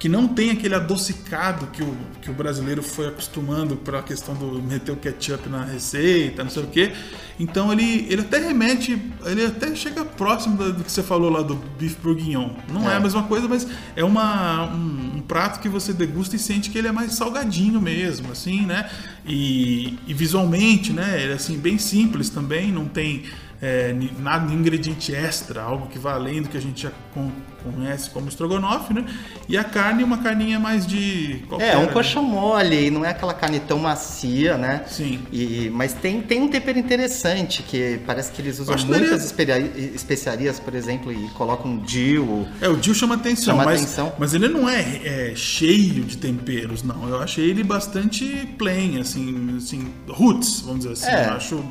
que 0.00 0.08
não 0.08 0.26
tem 0.26 0.50
aquele 0.50 0.74
adocicado 0.74 1.66
que 1.66 1.82
o, 1.82 1.94
que 2.22 2.30
o 2.30 2.32
brasileiro 2.32 2.82
foi 2.82 3.06
acostumando 3.08 3.76
para 3.76 3.98
a 3.98 4.02
questão 4.02 4.34
do 4.34 4.60
meter 4.62 4.92
o 4.92 4.96
ketchup 4.96 5.46
na 5.50 5.62
receita, 5.62 6.42
não 6.42 6.50
sei 6.50 6.62
o 6.62 6.66
quê. 6.68 6.92
Então 7.38 7.70
ele, 7.70 8.06
ele 8.08 8.22
até 8.22 8.38
remete, 8.38 8.98
ele 9.26 9.44
até 9.44 9.74
chega 9.74 10.02
próximo 10.02 10.56
do, 10.56 10.82
que 10.82 10.90
você 10.90 11.02
falou 11.02 11.30
lá 11.30 11.42
do 11.42 11.54
bife 11.78 11.96
bourguignon. 12.02 12.48
Não 12.72 12.88
é, 12.88 12.94
É. 12.94 12.96
a 12.96 13.00
mesma 13.00 13.24
coisa, 13.24 13.46
mas 13.46 13.66
é 13.94 14.02
uma, 14.02 14.72
um, 14.74 15.16
um 15.18 15.20
prato 15.20 15.60
que 15.60 15.68
você 15.68 15.92
degusta 15.92 16.34
e 16.34 16.38
sente 16.38 16.70
que 16.70 16.78
ele 16.78 16.88
é 16.88 16.92
mais 16.92 17.12
salgadinho 17.12 17.78
mesmo, 17.78 18.32
assim, 18.32 18.64
né? 18.64 18.88
E, 19.26 19.98
e 20.06 20.14
visualmente, 20.14 20.94
né? 20.94 21.22
Ele 21.22 21.32
é 21.32 21.36
assim, 21.36 21.58
bem 21.58 21.76
simples 21.76 22.30
também, 22.30 22.72
não 22.72 22.86
tem 22.86 23.24
é, 23.62 23.94
nada 24.18 24.46
de 24.46 24.54
ingrediente 24.54 25.14
extra, 25.14 25.62
algo 25.62 25.86
que 25.88 25.98
vá 25.98 26.14
além 26.14 26.40
do 26.42 26.48
que 26.48 26.56
a 26.56 26.60
gente 26.60 26.82
já 26.84 26.90
con- 27.12 27.30
conhece 27.62 28.08
como 28.08 28.26
estrogonofe, 28.26 28.94
né? 28.94 29.04
E 29.46 29.56
a 29.58 29.62
carne, 29.62 30.02
uma 30.02 30.16
carninha 30.18 30.58
mais 30.58 30.86
de. 30.86 31.42
É, 31.58 31.76
um 31.76 31.82
né? 31.82 31.92
coxão 31.92 32.22
mole, 32.22 32.90
não 32.90 33.04
é 33.04 33.10
aquela 33.10 33.34
carne 33.34 33.60
tão 33.60 33.78
macia, 33.78 34.56
né? 34.56 34.84
Sim. 34.88 35.20
E, 35.30 35.68
mas 35.74 35.92
tem, 35.92 36.22
tem 36.22 36.40
um 36.40 36.48
tempero 36.48 36.78
interessante, 36.78 37.62
que 37.62 38.00
parece 38.06 38.32
que 38.32 38.40
eles 38.40 38.58
usam 38.60 38.74
muitas 38.86 39.30
daria- 39.32 39.58
especia- 39.58 39.90
especiarias, 39.94 40.58
por 40.58 40.74
exemplo, 40.74 41.12
e 41.12 41.28
colocam 41.30 41.76
dill. 41.78 42.48
É, 42.62 42.68
o 42.68 42.76
Dio 42.76 42.94
chama 42.94 43.16
atenção, 43.16 43.52
Chama 43.56 43.64
mas, 43.66 43.82
atenção. 43.82 44.12
mas 44.18 44.32
ele 44.32 44.48
não 44.48 44.66
é, 44.66 44.80
é, 45.04 45.32
cheio 45.36 46.02
de 46.04 46.16
temperos, 46.16 46.82
não. 46.82 47.06
Eu 47.08 47.20
achei 47.20 47.50
ele 47.50 47.62
bastante 47.62 48.24
plain, 48.56 48.98
assim, 49.00 49.56
assim 49.58 49.92
roots, 50.08 50.62
vamos 50.62 50.86
dizer 50.86 50.92
assim. 50.92 51.06
É. 51.14 51.26
Eu 51.28 51.32
acho 51.34 51.64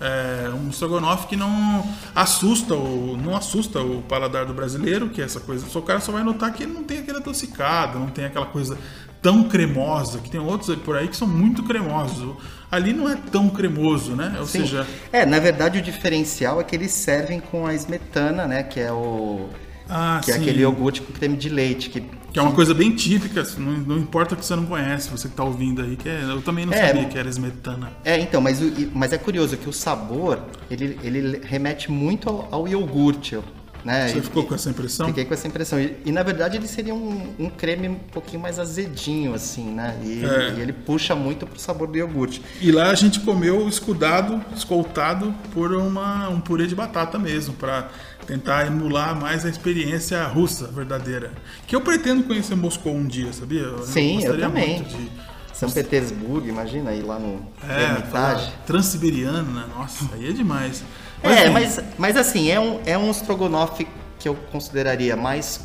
é, 0.00 0.48
um 0.50 0.70
estrogonofe 0.70 1.26
que 1.26 1.36
não 1.36 1.86
assusta 2.14 2.74
o, 2.74 3.16
não 3.16 3.36
assusta 3.36 3.80
o 3.80 4.02
paladar 4.02 4.46
do 4.46 4.54
brasileiro, 4.54 5.10
que 5.10 5.20
é 5.20 5.24
essa 5.24 5.40
coisa. 5.40 5.66
O 5.78 5.82
cara 5.82 6.00
só 6.00 6.10
vai 6.10 6.22
notar 6.22 6.52
que 6.52 6.62
ele 6.62 6.72
não 6.72 6.82
tem 6.84 6.98
aquele 6.98 7.18
adocicado, 7.18 7.98
não 7.98 8.08
tem 8.08 8.24
aquela 8.24 8.46
coisa 8.46 8.78
tão 9.20 9.44
cremosa, 9.44 10.18
que 10.18 10.30
tem 10.30 10.40
outros 10.40 10.74
por 10.76 10.96
aí 10.96 11.06
que 11.06 11.16
são 11.16 11.28
muito 11.28 11.62
cremosos. 11.62 12.36
Ali 12.70 12.92
não 12.92 13.08
é 13.08 13.16
tão 13.16 13.50
cremoso, 13.50 14.12
né? 14.16 14.34
Ou 14.38 14.46
Sim. 14.46 14.60
seja, 14.60 14.86
É, 15.12 15.26
na 15.26 15.38
verdade 15.38 15.78
o 15.78 15.82
diferencial 15.82 16.60
é 16.60 16.64
que 16.64 16.74
eles 16.74 16.92
servem 16.92 17.40
com 17.40 17.66
a 17.66 17.74
esmetana, 17.74 18.46
né? 18.46 18.62
Que 18.62 18.80
é 18.80 18.92
o. 18.92 19.48
ah, 19.90 20.20
que 20.24 20.30
é 20.30 20.34
sim. 20.34 20.40
aquele 20.40 20.62
iogurte 20.62 21.02
com 21.02 21.12
creme 21.12 21.36
de 21.36 21.48
leite. 21.48 21.90
Que, 21.90 22.00
Que 22.32 22.38
é 22.38 22.42
uma 22.42 22.52
coisa 22.52 22.72
bem 22.72 22.94
típica, 22.94 23.42
não, 23.58 23.72
não 23.72 23.98
importa 23.98 24.36
que 24.36 24.44
você 24.44 24.54
não 24.54 24.64
conhece, 24.66 25.10
você 25.10 25.28
que 25.28 25.34
tá 25.34 25.42
ouvindo 25.42 25.82
aí, 25.82 25.96
que 25.96 26.08
é- 26.08 26.22
eu 26.22 26.40
também 26.40 26.64
não 26.64 26.72
É. 26.72 26.86
sabia 26.86 27.04
que 27.06 27.18
era 27.18 27.28
esmetana. 27.28 27.90
É, 28.04 28.18
então, 28.20 28.40
mas, 28.40 28.60
mas 28.94 29.12
é 29.12 29.18
curioso 29.18 29.56
que 29.56 29.68
o 29.68 29.72
sabor, 29.72 30.38
ele, 30.70 30.96
ele 31.02 31.40
remete 31.44 31.90
muito 31.90 32.28
ao, 32.28 32.48
ao 32.52 32.68
iogurte. 32.68 33.36
Né? 33.84 34.08
Você 34.08 34.18
E- 34.18 34.22
ficou 34.22 34.44
com 34.44 34.54
essa 34.54 34.68
impressão? 34.68 35.06
Fiquei 35.06 35.24
com 35.24 35.32
essa 35.32 35.48
impressão. 35.48 35.80
E, 35.80 35.96
e, 36.04 36.12
na 36.12 36.22
verdade 36.22 36.56
ele 36.58 36.68
seria 36.68 36.94
um, 36.94 37.34
um 37.38 37.48
creme 37.48 37.88
um 37.88 37.94
pouquinho 37.94 38.42
mais 38.42 38.58
azedinho, 38.58 39.32
assim, 39.32 39.64
né? 39.70 39.96
E, 40.04 40.22
É. 40.24 40.54
e 40.58 40.60
ele 40.60 40.72
puxa 40.72 41.14
muito 41.14 41.46
pro 41.46 41.58
sabor 41.58 41.88
do 41.88 41.96
iogurte. 41.96 42.42
E 42.60 42.70
lá 42.70 42.90
a 42.90 42.94
gente 42.94 43.20
comeu 43.20 43.66
escudado, 43.68 44.44
escoltado 44.54 45.34
por 45.52 45.72
uma, 45.72 46.28
um 46.28 46.40
purê 46.40 46.66
de 46.66 46.74
batata 46.74 47.18
mesmo, 47.18 47.54
para 47.54 47.88
tentar 48.26 48.66
emular 48.66 49.18
mais 49.18 49.46
a 49.46 49.48
experiência 49.48 50.22
russa 50.24 50.66
verdadeira. 50.66 51.32
Que 51.66 51.74
eu 51.74 51.80
pretendo 51.80 52.22
conhecer 52.24 52.54
Moscou 52.54 52.94
um 52.94 53.06
dia, 53.06 53.32
sabia? 53.32 53.62
Eu 53.62 53.82
Sim, 53.82 54.22
eu 54.22 54.38
também. 54.38 54.80
muito 54.82 54.88
de- 54.96 55.10
São 55.54 55.70
Petersburgo, 55.70 56.48
imagina 56.48 56.90
aí 56.90 57.02
lá 57.02 57.18
no 57.18 57.40
É, 57.68 57.82
Hermitage. 57.82 58.10
falar 58.10 58.52
Transiberiana, 58.66 59.66
nossa, 59.76 60.08
aí 60.14 60.28
é 60.28 60.32
demais. 60.32 60.82
É, 61.22 61.42
enfim, 61.44 61.50
mas, 61.52 61.80
mas 61.98 62.16
assim, 62.16 62.50
é 62.50 62.58
um, 62.58 62.80
é 62.86 62.96
um 62.96 63.10
estrogonofe 63.10 63.86
que 64.18 64.28
eu 64.28 64.34
consideraria 64.52 65.16
mais 65.16 65.60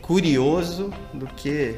curioso 0.00 0.92
do 1.12 1.26
que 1.26 1.76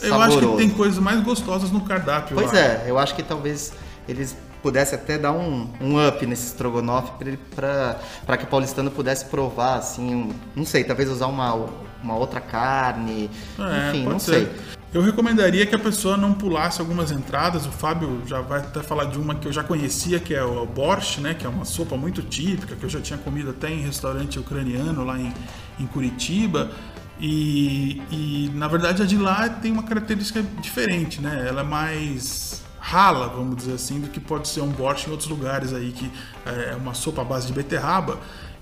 eu 0.00 0.10
saboroso. 0.10 0.38
acho 0.38 0.48
que 0.50 0.56
tem 0.56 0.70
coisas 0.70 0.98
mais 0.98 1.20
gostosas 1.22 1.70
no 1.70 1.80
cardápio 1.82 2.34
Pois 2.34 2.52
é, 2.54 2.84
eu 2.86 2.98
acho 2.98 3.14
que 3.14 3.22
talvez 3.22 3.72
eles 4.08 4.36
pudessem 4.62 4.96
até 4.98 5.18
dar 5.18 5.32
um, 5.32 5.68
um 5.80 6.06
up 6.06 6.24
nesse 6.24 6.46
estrogonofe 6.48 7.12
para 7.54 8.36
que 8.36 8.44
o 8.44 8.46
paulistano 8.46 8.90
pudesse 8.90 9.24
provar, 9.26 9.78
assim, 9.78 10.14
um- 10.14 10.30
não 10.54 10.64
sei, 10.64 10.84
talvez 10.84 11.10
usar 11.10 11.26
uma, 11.26 11.66
uma 12.02 12.16
outra 12.16 12.40
carne, 12.40 13.28
É, 13.58 13.88
enfim, 13.90 14.04
não 14.06 14.18
ser. 14.18 14.32
sei. 14.46 14.50
Eu 14.92 15.00
recomendaria 15.00 15.64
que 15.64 15.74
a 15.74 15.78
pessoa 15.78 16.18
não 16.18 16.34
pulasse 16.34 16.78
algumas 16.78 17.10
entradas. 17.10 17.64
O 17.64 17.72
Fábio 17.72 18.22
já 18.26 18.42
vai 18.42 18.60
até 18.60 18.82
falar 18.82 19.06
de 19.06 19.18
uma 19.18 19.34
que 19.34 19.48
eu 19.48 19.52
já 19.52 19.64
conhecia, 19.64 20.20
que 20.20 20.34
é 20.34 20.44
o 20.44 20.66
borscht, 20.66 21.18
né? 21.18 21.32
Que 21.32 21.46
é 21.46 21.48
uma 21.48 21.64
sopa 21.64 21.96
muito 21.96 22.20
típica, 22.20 22.76
que 22.76 22.84
eu 22.84 22.90
já 22.90 23.00
tinha 23.00 23.18
comido 23.18 23.50
até 23.50 23.70
em 23.70 23.80
restaurante 23.80 24.38
ucraniano 24.38 25.02
lá 25.02 25.18
em, 25.18 25.32
em 25.80 25.86
Curitiba. 25.86 26.70
E, 27.18 28.02
e, 28.10 28.50
na 28.54 28.68
verdade 28.68 29.00
a 29.00 29.06
de 29.06 29.16
lá 29.16 29.48
tem 29.48 29.72
uma 29.72 29.84
característica 29.84 30.42
diferente, 30.60 31.22
né? 31.22 31.46
Ela 31.48 31.62
é 31.62 31.64
mais 31.64 32.62
rala, 32.78 33.28
vamos 33.28 33.56
dizer 33.56 33.74
assim, 33.74 34.00
do 34.00 34.08
que 34.08 34.20
pode 34.20 34.48
ser 34.48 34.60
um 34.60 34.68
borscht 34.68 35.06
em 35.06 35.12
outros 35.12 35.28
lugares 35.30 35.72
aí, 35.72 35.92
que 35.92 36.10
é 36.44 36.74
uma 36.76 36.92
sopa 36.92 37.22
à 37.22 37.24
base 37.24 37.46
de 37.46 37.54
beterraba. 37.54 38.18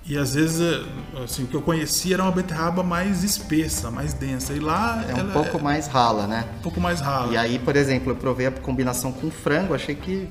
E 0.06 0.16
às 0.16 0.34
vezes, 0.34 0.60
é, 0.60 1.22
assim, 1.22 1.44
o 1.44 1.46
que 1.46 1.54
eu 1.54 1.62
conhecia 1.62 2.14
era 2.16 2.22
uma 2.22 2.32
beterraba 2.32 2.82
mais 2.82 3.22
espessa, 3.22 3.90
mais 3.90 4.12
densa. 4.14 4.52
E 4.54 4.58
lá 4.58 5.04
É 5.08 5.14
um 5.22 5.30
pouco 5.30 5.62
mais 5.62 5.86
rala, 5.86 6.26
né? 6.26 6.44
um 6.58 6.62
pouco 6.62 6.80
mais 6.80 7.00
rala. 7.00 7.32
E 7.32 7.36
aí, 7.36 7.58
por 7.58 7.76
exemplo, 7.76 8.12
eu 8.12 8.16
provei 8.16 8.46
a 8.46 8.50
combinação 8.50 9.12
com 9.12 9.30
frango, 9.30 9.74
achei 9.74 9.94
que, 9.94 10.28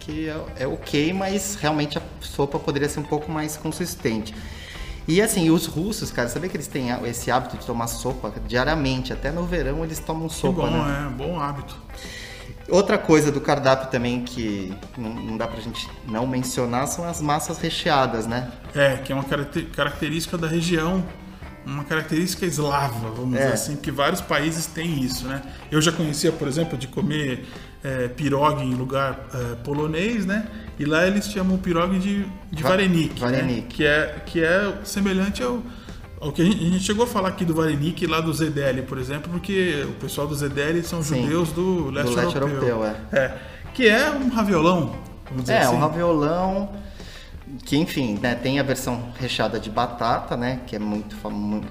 que 0.00 0.28
é, 0.28 0.44
é 0.60 0.66
ok, 0.66 1.12
mas 1.12 1.54
realmente 1.60 1.98
a 1.98 2.02
sopa 2.20 2.58
poderia 2.58 2.88
ser 2.88 3.00
um 3.00 3.04
pouco 3.04 3.30
mais 3.30 3.56
consistente. 3.56 4.34
E 5.06 5.20
assim, 5.20 5.50
os 5.50 5.66
russos, 5.66 6.10
cara, 6.10 6.28
sabia 6.28 6.48
que 6.48 6.56
eles 6.56 6.68
têm 6.68 6.88
esse 7.04 7.30
hábito 7.30 7.56
de 7.56 7.66
tomar 7.66 7.88
sopa 7.88 8.32
diariamente? 8.46 9.12
Até 9.12 9.30
no 9.30 9.44
verão 9.44 9.84
eles 9.84 9.98
tomam 9.98 10.28
Que 10.28 10.34
sopa, 10.34 10.62
bom, 10.62 10.70
né? 10.70 11.08
é, 11.08 11.14
bom 11.14 11.38
hábito. 11.40 11.76
Outra 12.70 12.96
coisa 12.98 13.30
do 13.32 13.40
cardápio 13.40 13.90
também 13.90 14.22
que 14.22 14.72
não, 14.96 15.10
não 15.12 15.36
dá 15.36 15.46
pra 15.48 15.60
gente 15.60 15.88
não 16.08 16.26
mencionar 16.26 16.86
são 16.86 17.08
as 17.08 17.20
massas 17.20 17.58
recheadas, 17.58 18.26
né? 18.26 18.50
É, 18.74 18.96
que 18.98 19.12
é 19.12 19.14
uma 19.14 19.24
caracter- 19.24 19.66
característica 19.74 20.38
da 20.38 20.46
região, 20.46 21.04
uma 21.66 21.84
característica 21.84 22.46
eslava, 22.46 23.10
vamos 23.10 23.34
É. 23.38 23.42
dizer 23.42 23.52
assim, 23.54 23.76
que 23.76 23.90
vários 23.90 24.20
países 24.20 24.66
têm 24.66 25.00
isso, 25.02 25.26
né? 25.26 25.42
Eu 25.70 25.80
já 25.82 25.92
conhecia, 25.92 26.32
por 26.32 26.46
exemplo, 26.48 26.78
de 26.78 26.86
comer 26.86 27.44
é, 27.82 28.08
pirogue 28.08 28.62
em 28.62 28.74
lugar 28.74 29.18
é, 29.34 29.54
polonês, 29.64 30.24
né? 30.26 30.46
E 30.78 30.84
lá 30.84 31.06
eles 31.06 31.26
chamam 31.30 31.56
o 31.56 31.58
pirogue 31.58 31.98
de, 31.98 32.26
de 32.52 32.62
Va- 32.62 32.70
varenik, 32.70 33.14
né? 33.14 33.30
varenik. 33.30 33.66
Que, 33.68 33.84
é, 33.86 34.22
que 34.26 34.44
é 34.44 34.74
semelhante 34.84 35.42
ao, 35.42 35.62
ao 36.20 36.30
que 36.32 36.42
a 36.42 36.44
gente, 36.44 36.62
a 36.62 36.70
gente 36.70 36.84
chegou 36.84 37.04
a 37.04 37.06
falar 37.06 37.30
aqui 37.30 37.44
do 37.44 37.54
varenik 37.54 38.06
lá 38.06 38.20
do 38.20 38.32
ZDL, 38.32 38.82
por 38.86 38.98
exemplo, 38.98 39.30
porque 39.32 39.84
o 39.88 39.92
pessoal 39.92 40.26
do 40.26 40.34
ZDL 40.34 40.82
são 40.82 41.02
Sim, 41.02 41.22
judeus 41.22 41.50
do 41.52 41.90
leste, 41.90 42.14
leste 42.14 42.34
europeu. 42.36 42.68
europeu, 42.68 42.84
é. 43.12 43.38
Que 43.72 43.88
é 43.88 44.10
um 44.10 44.28
raviolão, 44.28 44.94
vamos 45.28 45.42
dizer 45.44 45.54
É, 45.54 45.58
assim. 45.62 45.76
um 45.76 45.78
raviolão 45.78 46.68
que, 47.64 47.76
enfim, 47.76 48.18
né, 48.20 48.34
tem 48.34 48.58
a 48.58 48.62
versão 48.62 49.12
recheada 49.18 49.58
de 49.58 49.70
batata, 49.70 50.36
né, 50.36 50.60
que 50.66 50.76
é 50.76 50.78
muito 50.78 51.16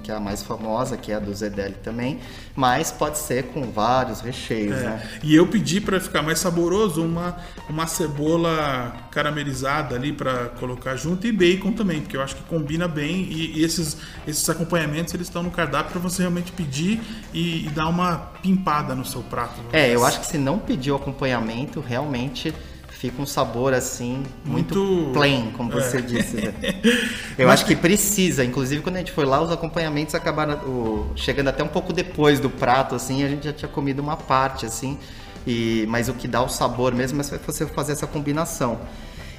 que 0.02 0.10
é 0.10 0.14
a 0.14 0.20
mais 0.20 0.42
famosa, 0.42 0.96
que 0.96 1.12
é 1.12 1.16
a 1.16 1.18
do 1.18 1.32
Zedeli 1.34 1.74
também, 1.82 2.20
mas 2.54 2.90
pode 2.90 3.18
ser 3.18 3.44
com 3.46 3.70
vários 3.70 4.20
recheios, 4.20 4.76
É, 4.76 4.82
né? 4.82 5.08
E 5.22 5.34
eu 5.34 5.46
pedi 5.46 5.80
para 5.80 5.98
ficar 6.00 6.22
mais 6.22 6.38
saboroso 6.38 7.02
uma, 7.02 7.36
uma 7.68 7.86
cebola 7.86 8.94
caramelizada 9.10 9.94
ali 9.94 10.12
para 10.12 10.50
colocar 10.60 10.96
junto 10.96 11.26
e 11.26 11.32
bacon 11.32 11.72
também, 11.72 12.00
porque 12.00 12.16
eu 12.16 12.22
acho 12.22 12.36
que 12.36 12.42
combina 12.42 12.86
bem 12.86 13.22
e, 13.30 13.58
e 13.58 13.64
esses, 13.64 13.96
esses 14.26 14.48
acompanhamentos 14.48 15.14
eles 15.14 15.26
estão 15.26 15.42
no 15.42 15.50
cardápio 15.50 15.92
para 15.92 16.00
você 16.00 16.22
realmente 16.22 16.52
pedir 16.52 17.00
e, 17.32 17.66
e 17.66 17.70
dar 17.70 17.88
uma 17.88 18.16
pimpada 18.42 18.94
no 18.94 19.04
seu 19.04 19.22
prato. 19.22 19.60
É, 19.72 19.94
eu 19.94 20.04
acho 20.04 20.20
que 20.20 20.26
se 20.26 20.38
não 20.38 20.58
pedir 20.58 20.90
o 20.92 20.96
acompanhamento, 20.96 21.80
realmente 21.80 22.54
fica 23.00 23.22
um 23.22 23.26
sabor 23.26 23.72
assim 23.72 24.22
muito, 24.44 24.78
Muito- 24.78 25.12
plain, 25.14 25.50
como 25.56 25.72
é. 25.72 25.74
você 25.80 26.02
disse. 26.02 26.36
né? 26.36 26.52
Eu 27.38 27.48
acho 27.48 27.64
que 27.64 27.74
precisa, 27.74 28.44
inclusive 28.44 28.82
quando 28.82 28.96
a 28.96 28.98
gente 28.98 29.12
foi 29.12 29.24
lá, 29.24 29.40
os 29.40 29.50
acompanhamentos 29.50 30.14
acabaram 30.14 30.54
o- 30.68 31.12
chegando 31.16 31.48
até 31.48 31.64
um 31.64 31.68
pouco 31.68 31.92
depois 31.94 32.38
do 32.38 32.50
prato, 32.50 32.94
assim, 32.94 33.24
a 33.24 33.28
gente 33.28 33.44
já 33.44 33.52
tinha 33.54 33.68
comido 33.70 34.00
uma 34.00 34.18
parte, 34.18 34.66
assim, 34.66 34.98
e 35.46 35.86
mas 35.88 36.10
o 36.10 36.12
que 36.14 36.28
dá 36.28 36.42
o 36.42 36.48
sabor 36.48 36.94
mesmo 36.94 37.20
é 37.22 37.24
você 37.24 37.66
fazer 37.66 37.92
essa 37.92 38.06
combinação. 38.06 38.78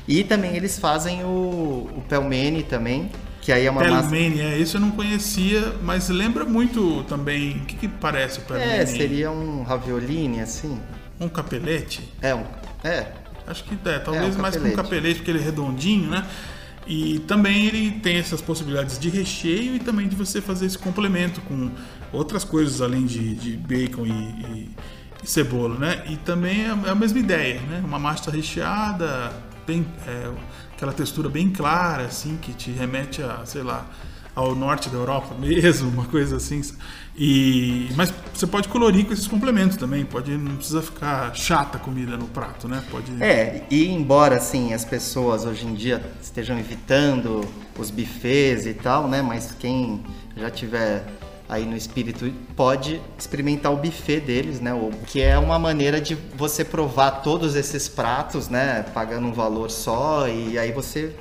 E 0.08 0.24
também 0.24 0.56
eles 0.56 0.80
fazem 0.80 1.24
o, 1.24 1.88
o 1.96 2.04
pelmeni 2.10 2.64
também, 2.64 3.12
que 3.42 3.52
aí 3.52 3.68
é 3.68 3.70
uma 3.72 3.84
massa. 3.84 4.10
Pelmeni, 4.10 4.42
é, 4.42 4.58
isso 4.58 4.78
eu 4.78 4.82
não 4.82 4.90
conhecia, 4.90 5.76
mas 5.84 6.10
lembra 6.10 6.44
muito 6.46 7.04
também. 7.04 7.58
O 7.58 7.66
que, 7.66 7.76
que 7.76 7.88
parece 7.88 8.40
o 8.40 8.42
pelmeni? 8.42 8.72
É, 8.72 8.86
seria 8.88 9.30
um 9.30 9.62
raviolini, 9.62 10.42
assim. 10.42 10.80
Um 11.20 11.30
capelete? 11.30 12.12
É, 12.20 12.34
um, 12.34 12.44
é, 12.84 13.06
Acho 13.52 13.64
que 13.64 13.78
é, 13.88 14.00
talvez 14.00 14.36
É, 14.36 14.38
um 14.38 14.42
mais 14.42 14.56
com 14.56 14.68
um 14.68 14.72
capelete. 14.76 15.16
porque 15.20 15.32
ele 15.32 15.40
é 15.40 15.44
redondinho, 15.44 16.10
né? 16.10 16.26
E 16.88 17.20
também 17.20 17.68
ele 17.68 17.92
tem 17.92 18.18
essas 18.18 18.42
possibilidades 18.42 18.98
de 18.98 19.10
recheio 19.10 19.76
e 19.76 19.80
também 19.80 20.08
de 20.08 20.16
você 20.16 20.42
fazer 20.42 20.66
esse 20.66 20.78
complemento 20.78 21.40
com 21.42 21.70
outras 22.12 22.44
coisas 22.44 22.82
além 22.82 23.06
de, 23.06 23.36
de 23.36 23.56
bacon 23.56 24.06
e, 24.06 24.10
e- 24.10 24.70
e 25.24 25.28
cebola, 25.28 25.78
né? 25.78 26.04
E 26.10 26.18
também 26.18 26.64
é 26.66 26.70
a 26.90 26.96
mesma 26.96 27.20
ideia, 27.20 27.62
né? 27.62 27.82
Uma 27.86 28.00
massa 28.00 28.32
recheada, 28.32 29.32
bem, 29.68 29.86
é, 30.08 30.32
aquela 30.76 30.92
textura 30.92 31.30
bem 31.30 31.50
clara, 31.52 32.06
assim, 32.06 32.38
que 32.42 32.52
te 32.54 32.72
remete 32.72 33.22
a, 33.22 33.46
sei 33.46 33.62
lá, 33.62 33.86
ao 34.34 34.56
norte 34.56 34.90
da 34.90 34.98
Europa 34.98 35.36
mesmo, 35.38 35.90
uma 35.94 36.06
coisa 36.06 36.38
assim. 36.38 36.62
E, 37.16 37.90
mas 37.96 38.14
você 38.34 38.48
pode 38.48 38.68
colorir 38.70 39.06
com 39.06 39.14
esses 39.14 39.28
complementos 39.28 39.76
também, 39.76 40.06
pode, 40.06 40.32
não 40.32 40.56
precisa 40.56 40.82
ficar 40.82 41.36
chata 41.36 41.78
a 41.78 41.80
comida 41.80 42.16
no 42.16 42.28
prato, 42.28 42.68
né? 42.68 42.82
Pode... 42.90 43.12
É, 43.22 43.64
e 43.70 43.90
embora 43.90 44.38
assim 44.38 44.74
as 44.74 44.86
pessoas 44.86 45.46
hoje 45.46 45.68
em 45.68 45.74
dia 45.74 46.02
estejam 46.22 46.58
evitando 46.58 47.42
os 47.78 47.92
buffets 47.92 48.66
e 48.66 48.74
tal, 48.74 49.08
né? 49.08 49.22
Mas 49.22 49.52
quem 49.52 50.02
já 50.38 50.50
tiver 50.50 51.06
aí 51.50 51.66
no 51.66 51.76
espírito 51.76 52.32
pode 52.56 53.02
experimentar 53.20 53.74
o 53.74 53.76
buffet 53.76 54.22
deles, 54.22 54.62
né? 54.62 54.72
Que 55.06 55.22
é 55.22 55.38
uma 55.38 55.60
maneira 55.60 56.00
de 56.00 56.16
você 56.38 56.64
provar 56.64 57.12
todos 57.24 57.56
esses 57.56 57.90
pratos, 57.90 58.48
né? 58.48 58.86
Pagando 58.94 59.28
um 59.28 59.34
valor 59.34 59.70
só 59.70 60.30
e 60.30 60.58
aí 60.58 60.72
você 60.72 61.14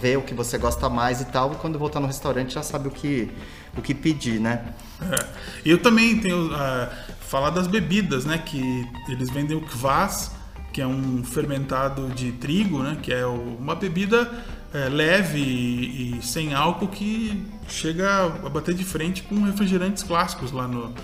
vê 0.00 0.16
o 0.16 0.22
que 0.22 0.34
você 0.34 0.58
gosta 0.58 0.88
mais 0.88 1.20
e 1.20 1.26
tal. 1.26 1.52
E 1.52 1.56
quando 1.56 1.78
voltar 1.78 2.00
no 2.00 2.08
restaurante 2.08 2.54
já 2.54 2.62
sabe 2.64 2.88
o 2.88 2.90
que 2.90 3.30
o 3.76 3.80
que 3.80 3.94
pedir, 3.94 4.40
né? 4.40 4.64
Eu 5.64 5.78
também 5.78 6.18
tenho 6.18 6.50
ah, 6.54 6.90
falar 7.20 7.50
das 7.50 7.66
bebidas, 7.66 8.24
né? 8.24 8.38
Que 8.38 8.86
eles 9.08 9.30
vendem 9.30 9.56
o 9.56 9.60
kvass, 9.60 10.32
que 10.72 10.80
é 10.80 10.86
um 10.86 11.22
fermentado 11.24 12.08
de 12.08 12.32
trigo, 12.32 12.82
né? 12.82 12.98
Que 13.02 13.12
é 13.12 13.26
uma 13.26 13.74
bebida 13.74 14.30
é, 14.72 14.88
leve 14.88 15.40
e, 15.40 16.18
e 16.18 16.22
sem 16.22 16.54
álcool 16.54 16.88
que 16.88 17.42
chega 17.68 18.26
a 18.44 18.48
bater 18.48 18.74
de 18.74 18.84
frente 18.84 19.22
com 19.22 19.42
refrigerantes 19.42 20.02
clássicos 20.02 20.52
lá 20.52 20.68
no, 20.68 20.94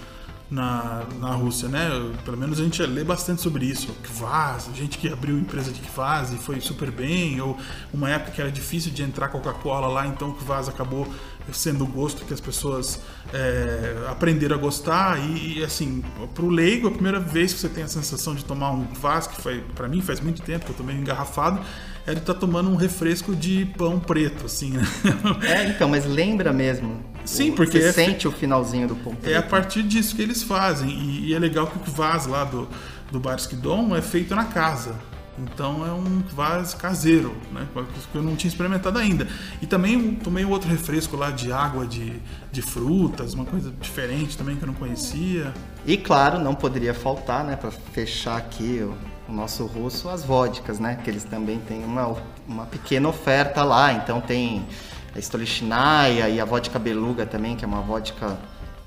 na, 0.54 1.02
na 1.18 1.34
Rússia, 1.34 1.68
né? 1.68 1.90
Pelo 2.24 2.36
menos 2.36 2.60
a 2.60 2.62
gente 2.62 2.80
lê 2.82 3.02
bastante 3.02 3.42
sobre 3.42 3.66
isso. 3.66 3.92
Kvass, 4.02 4.70
gente 4.74 4.96
que 4.96 5.12
abriu 5.12 5.36
empresa 5.36 5.72
de 5.72 5.80
Kvass 5.80 6.32
e 6.32 6.36
foi 6.36 6.60
super 6.60 6.90
bem, 6.90 7.40
ou 7.40 7.58
uma 7.92 8.08
época 8.08 8.30
que 8.30 8.40
era 8.40 8.50
difícil 8.50 8.92
de 8.92 9.02
entrar 9.02 9.28
Coca-Cola 9.28 9.88
lá, 9.88 10.06
então 10.06 10.30
o 10.30 10.34
Kvass 10.34 10.68
acabou 10.68 11.06
sendo 11.52 11.84
o 11.84 11.86
gosto 11.86 12.24
que 12.24 12.32
as 12.32 12.40
pessoas 12.40 13.00
é, 13.32 14.06
aprenderam 14.08 14.56
a 14.56 14.58
gostar 14.58 15.18
e, 15.18 15.58
e, 15.58 15.64
assim, 15.64 16.02
pro 16.34 16.48
leigo, 16.48 16.88
a 16.88 16.90
primeira 16.90 17.20
vez 17.20 17.52
que 17.52 17.60
você 17.60 17.68
tem 17.68 17.84
a 17.84 17.88
sensação 17.88 18.34
de 18.34 18.44
tomar 18.44 18.70
um 18.70 18.84
Kvass, 18.86 19.26
que 19.26 19.42
para 19.74 19.88
mim 19.88 20.00
faz 20.00 20.20
muito 20.20 20.40
tempo 20.40 20.64
que 20.64 20.70
eu 20.70 20.76
tomei 20.76 20.96
engarrafado, 20.96 21.60
é 22.06 22.12
de 22.14 22.20
estar 22.20 22.34
tomando 22.34 22.70
um 22.70 22.76
refresco 22.76 23.34
de 23.34 23.64
pão 23.78 23.98
preto, 23.98 24.46
assim, 24.46 24.70
né? 24.70 24.82
É, 25.48 25.68
então, 25.68 25.88
mas 25.88 26.04
lembra 26.06 26.52
mesmo. 26.52 27.02
Sim, 27.24 27.50
O- 27.50 27.54
porque 27.54 27.80
você 27.80 27.86
é 27.88 27.92
sente 27.92 28.28
o 28.28 28.32
finalzinho 28.32 28.88
do 28.88 28.96
pão. 28.96 29.12
É 29.22 29.36
a 29.36 29.40
preto. 29.40 29.50
partir 29.50 29.82
disso 29.82 30.14
que 30.14 30.22
eles 30.22 30.42
fazem. 30.42 30.90
E, 30.90 31.28
e 31.28 31.34
é 31.34 31.38
legal 31.38 31.66
que 31.66 31.76
o 31.76 31.80
Kvass 31.80 32.26
lá 32.26 32.44
do, 32.44 32.68
do 33.10 33.18
Barsky 33.18 33.56
Dom 33.56 33.96
é 33.96 34.02
feito 34.02 34.34
na 34.34 34.44
casa. 34.44 34.94
Então 35.36 35.84
é 35.84 35.90
um 35.90 36.22
quase 36.32 36.76
caseiro, 36.76 37.34
né? 37.52 37.66
Que 38.12 38.18
eu 38.18 38.22
não 38.22 38.36
tinha 38.36 38.48
experimentado 38.48 38.98
ainda. 39.00 39.26
E 39.60 39.66
também 39.66 40.14
tomei 40.14 40.44
um 40.44 40.50
outro 40.50 40.68
refresco 40.68 41.16
lá 41.16 41.30
de 41.32 41.50
água 41.50 41.84
de, 41.86 42.12
de 42.52 42.62
frutas, 42.62 43.34
uma 43.34 43.44
coisa 43.44 43.72
diferente 43.80 44.36
também 44.38 44.54
que 44.54 44.62
eu 44.62 44.68
não 44.68 44.74
conhecia. 44.74 45.52
E 45.84 45.96
claro, 45.96 46.38
não 46.38 46.54
poderia 46.54 46.94
faltar, 46.94 47.42
né, 47.44 47.56
para 47.56 47.72
fechar 47.72 48.36
aqui 48.36 48.80
o, 48.82 48.94
o, 49.28 49.32
nosso 49.32 49.66
russo, 49.66 50.08
as 50.08 50.24
vodkas, 50.24 50.78
né? 50.78 50.98
Que 51.02 51.10
eles 51.10 51.24
também 51.24 51.58
têm 51.60 51.84
uma, 51.84 52.16
uma 52.46 52.66
pequena 52.66 53.08
oferta 53.08 53.62
lá. 53.62 53.92
Então 53.92 54.20
tem 54.20 54.66
a 55.14 55.18
Stolichnaya 55.18 56.28
e 56.28 56.40
a 56.40 56.44
vodka 56.44 56.78
beluga 56.78 57.26
também, 57.26 57.56
que 57.56 57.64
é 57.64 57.68
uma 57.68 57.80
vodka 57.80 58.38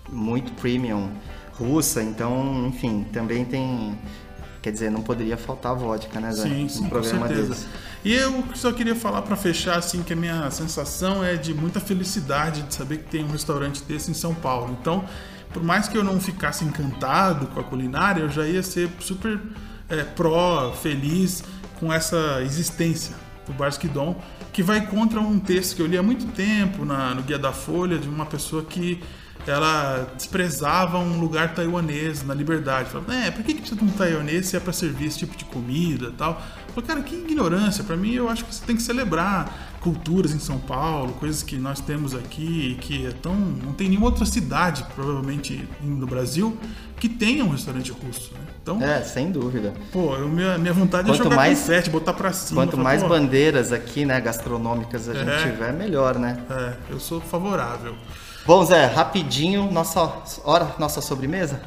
muito 0.09 0.51
premium 0.53 1.09
russa. 1.53 2.01
Então, 2.03 2.67
enfim, 2.67 3.05
também 3.11 3.45
tem 3.45 3.97
Quer 4.67 4.71
dizer, 4.71 4.91
não 4.91 5.01
poderia 5.01 5.37
faltar 5.37 5.73
vodka, 5.75 6.19
né, 6.19 6.29
Zé? 6.31 6.43
Sim, 6.43 6.67
sim, 6.67 6.85
um 6.85 6.89
com 6.89 7.01
certeza. 7.01 7.41
Deles. 7.41 7.67
E 8.03 8.13
eu 8.13 8.43
só 8.53 8.69
queria 8.71 8.95
falar 8.95 9.21
para 9.21 9.37
fechar, 9.37 9.77
assim, 9.77 10.03
que 10.03 10.11
a 10.11 10.15
minha 10.15 10.51
sensação 10.51 11.23
é 11.23 11.35
de 11.37 11.53
muita 11.53 11.79
felicidade 11.79 12.63
de 12.63 12.73
saber 12.73 12.97
que 12.97 13.05
tem 13.05 13.23
um 13.23 13.31
restaurante 13.31 13.81
desse 13.83 14.11
em 14.11 14.13
São 14.13 14.35
Paulo. 14.35 14.75
Então, 14.81 15.05
por 15.53 15.63
mais 15.63 15.87
que 15.87 15.97
eu 15.97 16.03
não 16.03 16.19
ficasse 16.19 16.65
encantado 16.65 17.47
com 17.47 17.61
a 17.61 17.63
culinária, 17.63 18.21
eu 18.21 18.29
já 18.29 18.45
ia 18.45 18.61
ser 18.61 18.89
super 18.99 19.39
é, 19.89 20.03
pró, 20.03 20.71
feliz 20.71 21.43
com 21.79 21.91
essa 21.91 22.41
existência 22.43 23.15
do 23.45 23.53
Barskidon, 23.53 24.19
que 24.51 24.61
vai 24.61 24.85
contra 24.85 25.19
um 25.19 25.39
texto 25.39 25.75
que 25.75 25.81
eu 25.81 25.87
li 25.87 25.97
há 25.97 26.03
muito 26.03 26.25
tempo 26.27 26.83
na, 26.83 27.13
no 27.13 27.21
Guia 27.23 27.39
da 27.39 27.53
Folha, 27.53 27.97
de 27.97 28.07
uma 28.09 28.25
pessoa 28.25 28.63
que 28.63 29.01
ela 29.45 30.11
desprezava 30.15 30.97
um 30.97 31.19
lugar 31.19 31.53
taiwanês 31.53 32.23
na 32.23 32.33
liberdade. 32.33 32.89
Falava, 32.89 33.15
é, 33.15 33.31
por 33.31 33.43
que, 33.43 33.53
que 33.53 33.61
precisa 33.61 33.79
de 33.79 33.85
um 33.85 33.91
taiwanês 33.91 34.47
se 34.47 34.57
é 34.57 34.59
para 34.59 34.73
servir 34.73 35.05
esse 35.05 35.19
tipo 35.19 35.37
de 35.37 35.45
comida 35.45 36.11
tal? 36.17 36.41
Falei, 36.73 36.87
cara, 36.87 37.01
que 37.01 37.15
ignorância. 37.15 37.83
Para 37.83 37.95
mim, 37.95 38.13
eu 38.13 38.29
acho 38.29 38.43
que 38.43 38.53
você 38.53 38.65
tem 38.65 38.75
que 38.75 38.81
celebrar 38.81 39.66
culturas 39.87 40.33
em 40.33 40.39
São 40.39 40.59
Paulo, 40.59 41.13
coisas 41.13 41.41
que 41.41 41.55
nós 41.55 41.79
temos 41.79 42.13
aqui, 42.13 42.77
que 42.81 43.07
é 43.07 43.11
tão. 43.11 43.33
Não 43.33 43.71
tem 43.71 43.87
nenhuma 43.87 44.07
outra 44.07 44.25
cidade, 44.25 44.85
provavelmente 44.93 45.65
no 45.81 46.05
Brasil, 46.05 46.57
que 46.99 47.07
tenha 47.07 47.45
um 47.45 47.49
restaurante 47.49 47.89
russo. 47.91 48.33
Né? 48.33 48.39
Então, 48.61 48.81
é, 48.81 49.01
sem 49.01 49.31
dúvida. 49.31 49.73
Pô, 49.93 50.13
eu, 50.15 50.27
minha, 50.27 50.57
minha 50.57 50.73
vontade 50.73 51.07
quanto 51.07 51.21
é 51.21 51.23
jogar 51.23 51.35
mais, 51.37 51.59
confete, 51.61 51.89
botar 51.89 52.13
pra 52.13 52.33
cima. 52.33 52.65
Quanto 52.65 52.77
mais 52.77 53.01
bandeiras 53.01 53.71
aqui, 53.71 54.03
né, 54.05 54.19
gastronômicas 54.19 55.07
a 55.07 55.13
é, 55.13 55.15
gente 55.15 55.51
tiver, 55.51 55.71
melhor, 55.71 56.19
né? 56.19 56.37
É, 56.49 56.73
eu 56.89 56.99
sou 56.99 57.21
favorável. 57.21 57.95
Bom, 58.45 58.65
Zé, 58.65 58.87
rapidinho, 58.87 59.71
nossa 59.71 60.11
hora, 60.43 60.75
nossa 60.77 60.99
sobremesa? 60.99 61.61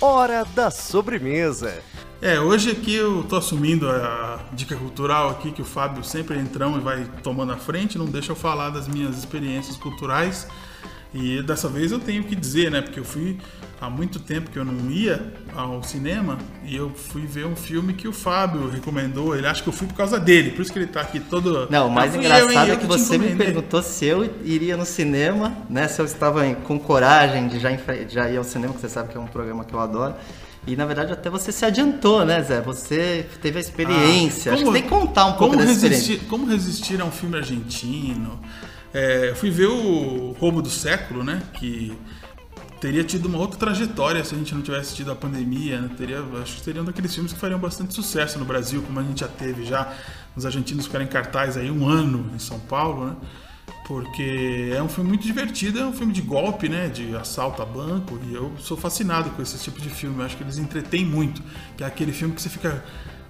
Hora 0.00 0.44
da 0.54 0.70
sobremesa. 0.70 1.74
É, 2.22 2.38
hoje 2.38 2.70
aqui 2.70 2.94
eu 2.94 3.24
tô 3.26 3.36
assumindo 3.36 3.88
a 3.88 4.40
dica 4.52 4.76
cultural 4.76 5.30
aqui 5.30 5.50
que 5.50 5.62
o 5.62 5.64
Fábio 5.64 6.04
sempre 6.04 6.38
entrão 6.38 6.76
e 6.76 6.80
vai 6.80 7.06
tomando 7.22 7.50
a 7.50 7.56
frente, 7.56 7.96
não 7.96 8.04
deixa 8.04 8.32
eu 8.32 8.36
falar 8.36 8.68
das 8.68 8.86
minhas 8.86 9.16
experiências 9.16 9.78
culturais. 9.78 10.46
E 11.14 11.42
dessa 11.42 11.66
vez 11.66 11.90
eu 11.90 11.98
tenho 11.98 12.22
que 12.22 12.36
dizer, 12.36 12.70
né? 12.70 12.82
Porque 12.82 13.00
eu 13.00 13.04
fui 13.04 13.38
há 13.80 13.88
muito 13.88 14.20
tempo 14.20 14.50
que 14.50 14.58
eu 14.58 14.66
não 14.66 14.90
ia 14.90 15.32
ao 15.56 15.82
cinema 15.82 16.36
e 16.62 16.76
eu 16.76 16.90
fui 16.90 17.22
ver 17.22 17.46
um 17.46 17.56
filme 17.56 17.94
que 17.94 18.06
o 18.06 18.12
Fábio 18.12 18.68
recomendou. 18.68 19.34
Ele 19.34 19.46
acha 19.46 19.62
que 19.62 19.68
eu 19.70 19.72
fui 19.72 19.86
por 19.86 19.96
causa 19.96 20.20
dele, 20.20 20.50
por 20.50 20.60
isso 20.60 20.70
que 20.70 20.78
ele 20.78 20.88
tá 20.88 21.00
aqui 21.00 21.18
todo. 21.18 21.68
Não, 21.70 21.88
o 21.88 21.90
mais 21.90 22.14
engraçado 22.14 22.68
eu, 22.68 22.74
é 22.74 22.76
que 22.76 22.86
você 22.86 23.16
me 23.16 23.34
perguntou 23.34 23.82
se 23.82 24.04
eu 24.04 24.30
iria 24.44 24.76
no 24.76 24.84
cinema, 24.84 25.56
né? 25.70 25.88
Se 25.88 26.02
eu 26.02 26.04
estava 26.04 26.44
com 26.54 26.78
coragem 26.78 27.48
de 27.48 27.58
já, 27.58 27.70
já 28.06 28.30
ir 28.30 28.36
ao 28.36 28.44
cinema, 28.44 28.74
que 28.74 28.80
você 28.80 28.90
sabe 28.90 29.08
que 29.08 29.16
é 29.16 29.20
um 29.20 29.26
programa 29.26 29.64
que 29.64 29.72
eu 29.72 29.80
adoro. 29.80 30.14
E 30.66 30.76
na 30.76 30.84
verdade 30.84 31.12
até 31.12 31.30
você 31.30 31.50
se 31.50 31.64
adiantou, 31.64 32.24
né, 32.24 32.42
Zé? 32.42 32.60
Você 32.60 33.26
teve 33.40 33.58
a 33.58 33.60
experiência. 33.60 34.52
Ah, 34.52 34.56
como, 34.56 34.70
Acho 34.70 34.72
que 34.72 34.72
tem 34.72 34.82
que 34.82 35.06
contar 35.06 35.26
um 35.26 35.32
pouco 35.34 35.56
dessa 35.56 35.68
resistir, 35.68 35.94
experiência. 35.94 36.28
Como 36.28 36.46
resistir 36.46 37.00
a 37.00 37.04
um 37.04 37.10
filme 37.10 37.36
argentino? 37.36 38.40
É, 38.92 39.32
fui 39.34 39.50
ver 39.50 39.68
o 39.68 40.32
Roubo 40.38 40.60
do 40.60 40.68
Século, 40.68 41.24
né? 41.24 41.42
Que 41.54 41.96
teria 42.80 43.04
tido 43.04 43.26
uma 43.26 43.38
outra 43.38 43.58
trajetória 43.58 44.24
se 44.24 44.34
a 44.34 44.38
gente 44.38 44.54
não 44.54 44.62
tivesse 44.62 44.94
tido 44.94 45.10
a 45.10 45.14
pandemia. 45.14 45.80
Né? 45.80 45.90
Teria, 45.96 46.22
acho 46.42 46.56
que 46.56 46.60
seria 46.60 46.82
um 46.82 46.84
daqueles 46.84 47.14
filmes 47.14 47.32
que 47.32 47.38
fariam 47.38 47.58
bastante 47.58 47.94
sucesso 47.94 48.38
no 48.38 48.44
Brasil, 48.44 48.82
como 48.82 49.00
a 49.00 49.02
gente 49.02 49.20
já 49.20 49.28
teve 49.28 49.64
já. 49.64 49.92
Os 50.36 50.44
argentinos 50.44 50.86
ficaram 50.86 51.04
em 51.04 51.08
cartaz 51.08 51.56
aí 51.56 51.70
um 51.70 51.88
ano 51.88 52.30
em 52.34 52.38
São 52.38 52.58
Paulo, 52.60 53.06
né? 53.06 53.16
Porque 53.90 54.70
é 54.72 54.80
um 54.80 54.88
filme 54.88 55.08
muito 55.08 55.26
divertido, 55.26 55.80
é 55.80 55.84
um 55.84 55.92
filme 55.92 56.12
de 56.12 56.22
golpe, 56.22 56.68
né? 56.68 56.86
De 56.86 57.16
assalto 57.16 57.60
a 57.60 57.66
banco. 57.66 58.20
E 58.24 58.32
eu 58.32 58.52
sou 58.60 58.76
fascinado 58.76 59.30
com 59.30 59.42
esse 59.42 59.58
tipo 59.58 59.80
de 59.80 59.90
filme. 59.90 60.20
Eu 60.20 60.26
acho 60.26 60.36
que 60.36 60.44
eles 60.44 60.58
entretêm 60.58 61.04
muito. 61.04 61.42
Que 61.76 61.82
é 61.82 61.86
aquele 61.88 62.12
filme 62.12 62.32
que 62.32 62.40
você 62.40 62.48
fica 62.48 62.84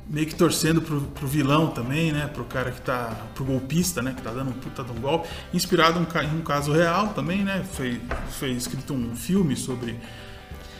meio 0.06 0.26
que 0.26 0.34
torcendo 0.34 0.82
pro, 0.82 1.00
pro 1.00 1.26
vilão 1.26 1.68
também, 1.68 2.12
né? 2.12 2.26
Pro 2.26 2.44
cara 2.44 2.72
que 2.72 2.82
tá. 2.82 3.10
pro 3.34 3.42
golpista, 3.42 4.02
né? 4.02 4.12
Que 4.14 4.20
tá 4.20 4.32
dando 4.32 4.50
um 4.50 4.52
puta 4.52 4.84
de 4.84 4.92
um 4.92 5.00
golpe. 5.00 5.30
Inspirado 5.54 5.98
em 5.98 6.38
um 6.38 6.42
caso 6.42 6.72
real 6.72 7.08
também, 7.14 7.42
né? 7.42 7.64
Foi, 7.72 7.98
foi 8.32 8.50
escrito 8.50 8.92
um 8.92 9.16
filme 9.16 9.56
sobre. 9.56 9.98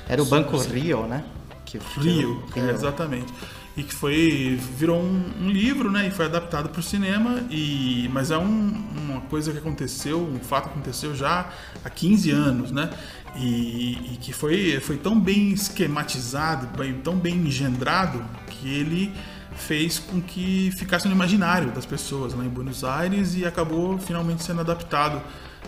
Era 0.07 0.23
o 0.23 0.27
Banco 0.27 0.59
Rio, 0.59 1.07
né? 1.07 1.25
Que, 1.65 1.79
Rio, 1.99 2.45
Rio. 2.55 2.69
É, 2.69 2.71
exatamente. 2.71 3.33
E 3.81 3.83
que 3.83 3.95
foi. 3.95 4.59
virou 4.77 5.01
um, 5.01 5.33
um, 5.41 5.51
livro, 5.51 5.91
né? 5.91 6.07
E 6.07 6.11
foi 6.11 6.27
adaptado 6.27 6.69
para 6.69 6.81
o 6.81 6.83
cinema. 6.83 7.43
E, 7.49 8.11
mas 8.13 8.31
é 8.31 8.37
um, 8.37 8.85
uma 9.09 9.23
coisa 9.23 9.51
que 9.53 9.57
aconteceu, 9.59 10.21
um 10.21 10.39
fato 10.39 10.65
que 10.65 10.75
aconteceu 10.75 11.15
já 11.15 11.51
há 11.83 11.89
15 11.89 12.31
anos, 12.31 12.71
né? 12.71 12.91
E, 13.37 14.13
e, 14.13 14.19
que 14.21 14.35
foi, 14.35 14.79
foi 14.81 14.99
tão 14.99 15.19
bem 15.19 15.53
esquematizado, 15.53 16.67
bem, 16.77 16.93
tão 16.95 17.17
bem 17.17 17.37
engendrado, 17.37 18.23
que 18.51 18.69
ele 18.69 19.15
fez 19.57 19.99
com 19.99 20.21
que 20.21 20.71
ficasse 20.77 21.09
no 21.09 21.15
imaginário 21.15 21.71
das 21.71 21.87
pessoas 21.87 22.35
lá 22.35 22.45
em 22.45 22.49
Buenos 22.49 22.85
Aires 22.85 23.35
e 23.35 23.47
acabou 23.47 23.99
finalmente 23.99 24.43
sendo 24.43 24.61
adaptado 24.61 25.23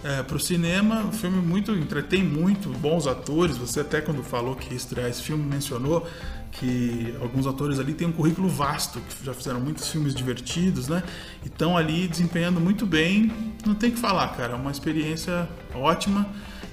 é, 0.05 0.22
para 0.22 0.37
o 0.37 0.40
cinema. 0.40 0.96
Um 1.01 1.12
filme 1.12 1.40
muito 1.40 1.72
entretém 1.72 2.22
muito, 2.22 2.68
bons 2.68 3.07
atores. 3.07 3.57
Você 3.57 3.81
até 3.81 4.03
quando 4.03 4.22
falou 4.22 4.55
que 4.55 4.75
estrear 4.75 5.09
esse 5.09 5.22
filme 5.22 5.42
mencionou 5.44 6.07
que 6.52 7.14
alguns 7.20 7.46
atores 7.46 7.78
ali 7.80 7.94
têm 7.94 8.06
um 8.06 8.12
currículo 8.12 8.48
vasto, 8.48 9.00
que 9.00 9.24
já 9.24 9.32
fizeram 9.32 9.58
muitos 9.58 9.88
filmes 9.88 10.14
divertidos, 10.14 10.86
né? 10.86 11.02
E 11.42 11.48
estão 11.48 11.76
ali 11.76 12.06
desempenhando 12.06 12.60
muito 12.60 12.86
bem. 12.86 13.32
Não 13.66 13.74
tem 13.74 13.90
que 13.90 13.98
falar, 13.98 14.28
cara, 14.36 14.52
é 14.52 14.56
uma 14.56 14.70
experiência 14.70 15.48
ótima. 15.74 16.26